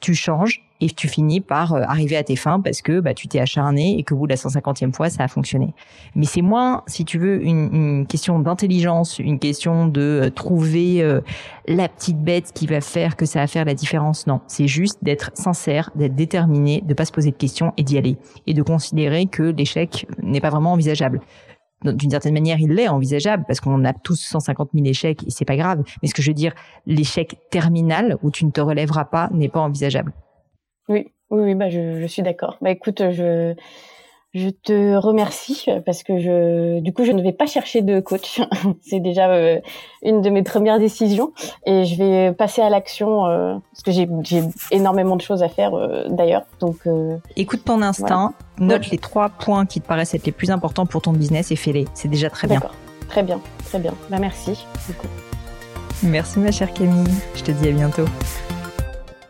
Tu 0.00 0.14
changes 0.14 0.62
et 0.80 0.88
tu 0.88 1.08
finis 1.08 1.40
par 1.40 1.74
euh, 1.74 1.82
arriver 1.82 2.16
à 2.16 2.22
tes 2.22 2.36
fins 2.36 2.60
parce 2.60 2.82
que 2.82 3.00
bah, 3.00 3.14
tu 3.14 3.26
t'es 3.26 3.40
acharné 3.40 3.98
et 3.98 4.04
que 4.04 4.14
bout 4.14 4.26
de 4.26 4.32
la 4.32 4.36
150e 4.36 4.92
fois, 4.92 5.10
ça 5.10 5.24
a 5.24 5.28
fonctionné. 5.28 5.74
Mais 6.14 6.24
c'est 6.24 6.42
moins, 6.42 6.82
si 6.86 7.04
tu 7.04 7.18
veux, 7.18 7.42
une, 7.42 7.74
une 7.74 8.06
question 8.06 8.38
d'intelligence, 8.38 9.18
une 9.18 9.38
question 9.38 9.86
de 9.86 10.00
euh, 10.00 10.30
trouver 10.30 11.02
euh, 11.02 11.20
la 11.66 11.88
petite 11.88 12.22
bête 12.22 12.52
qui 12.54 12.66
va 12.66 12.80
faire 12.80 13.16
que 13.16 13.26
ça 13.26 13.40
va 13.40 13.46
faire 13.46 13.64
la 13.64 13.74
différence. 13.74 14.26
Non, 14.26 14.40
c'est 14.46 14.68
juste 14.68 14.98
d'être 15.02 15.30
sincère, 15.34 15.90
d'être 15.96 16.14
déterminé, 16.14 16.82
de 16.86 16.94
pas 16.94 17.04
se 17.04 17.12
poser 17.12 17.30
de 17.30 17.36
questions 17.36 17.72
et 17.76 17.82
d'y 17.82 17.98
aller. 17.98 18.16
Et 18.46 18.54
de 18.54 18.62
considérer 18.62 19.26
que 19.26 19.42
l'échec 19.42 20.06
n'est 20.22 20.40
pas 20.40 20.50
vraiment 20.50 20.72
envisageable 20.72 21.20
d'une 21.84 22.10
certaine 22.10 22.34
manière, 22.34 22.58
il 22.60 22.70
l'est 22.70 22.88
envisageable 22.88 23.44
parce 23.46 23.60
qu'on 23.60 23.84
a 23.84 23.92
tous 23.92 24.20
150 24.20 24.70
000 24.74 24.86
échecs 24.86 25.22
et 25.26 25.30
c'est 25.30 25.44
pas 25.44 25.56
grave. 25.56 25.82
Mais 26.02 26.08
ce 26.08 26.14
que 26.14 26.22
je 26.22 26.30
veux 26.30 26.34
dire, 26.34 26.52
l'échec 26.86 27.36
terminal 27.50 28.16
où 28.22 28.30
tu 28.30 28.44
ne 28.44 28.50
te 28.50 28.60
relèveras 28.60 29.04
pas 29.04 29.30
n'est 29.32 29.48
pas 29.48 29.60
envisageable. 29.60 30.12
Oui, 30.88 31.12
oui, 31.30 31.42
oui 31.42 31.54
bah 31.54 31.68
je, 31.68 32.00
je 32.00 32.06
suis 32.06 32.22
d'accord. 32.22 32.58
Bah 32.60 32.70
écoute, 32.70 33.02
je 33.10 33.54
je 34.34 34.50
te 34.50 34.96
remercie 34.96 35.66
parce 35.86 36.02
que 36.02 36.18
je, 36.18 36.80
du 36.80 36.92
coup, 36.92 37.04
je 37.04 37.12
ne 37.12 37.22
vais 37.22 37.32
pas 37.32 37.46
chercher 37.46 37.80
de 37.80 38.00
coach. 38.00 38.40
C'est 38.82 39.00
déjà 39.00 39.30
euh, 39.30 39.58
une 40.02 40.20
de 40.20 40.28
mes 40.28 40.42
premières 40.42 40.78
décisions 40.78 41.32
et 41.64 41.84
je 41.84 41.96
vais 41.96 42.32
passer 42.32 42.60
à 42.60 42.68
l'action 42.68 43.26
euh, 43.26 43.54
parce 43.72 43.82
que 43.82 43.90
j'ai 43.90 44.42
énormément 44.70 45.16
de 45.16 45.22
choses 45.22 45.42
à 45.42 45.48
faire 45.48 45.74
euh, 45.74 46.04
d'ailleurs. 46.08 46.42
Donc, 46.60 46.76
écoute 47.36 47.64
ton 47.64 47.80
instinct, 47.80 48.34
note 48.58 48.90
les 48.90 48.98
trois 48.98 49.30
points 49.30 49.64
qui 49.64 49.80
te 49.80 49.86
paraissent 49.86 50.14
être 50.14 50.26
les 50.26 50.32
plus 50.32 50.50
importants 50.50 50.86
pour 50.86 51.02
ton 51.02 51.12
business 51.12 51.50
et 51.50 51.56
fais-les. 51.56 51.86
C'est 51.94 52.08
déjà 52.08 52.28
très 52.28 52.48
bien. 52.48 52.60
Très 53.08 53.22
bien, 53.22 53.40
très 53.64 53.78
bien. 53.78 53.94
Bah, 54.10 54.18
merci. 54.20 54.66
Merci 56.02 56.38
ma 56.38 56.52
chère 56.52 56.72
Camille. 56.74 57.08
Je 57.34 57.42
te 57.42 57.50
dis 57.50 57.68
à 57.68 57.72
bientôt. 57.72 58.04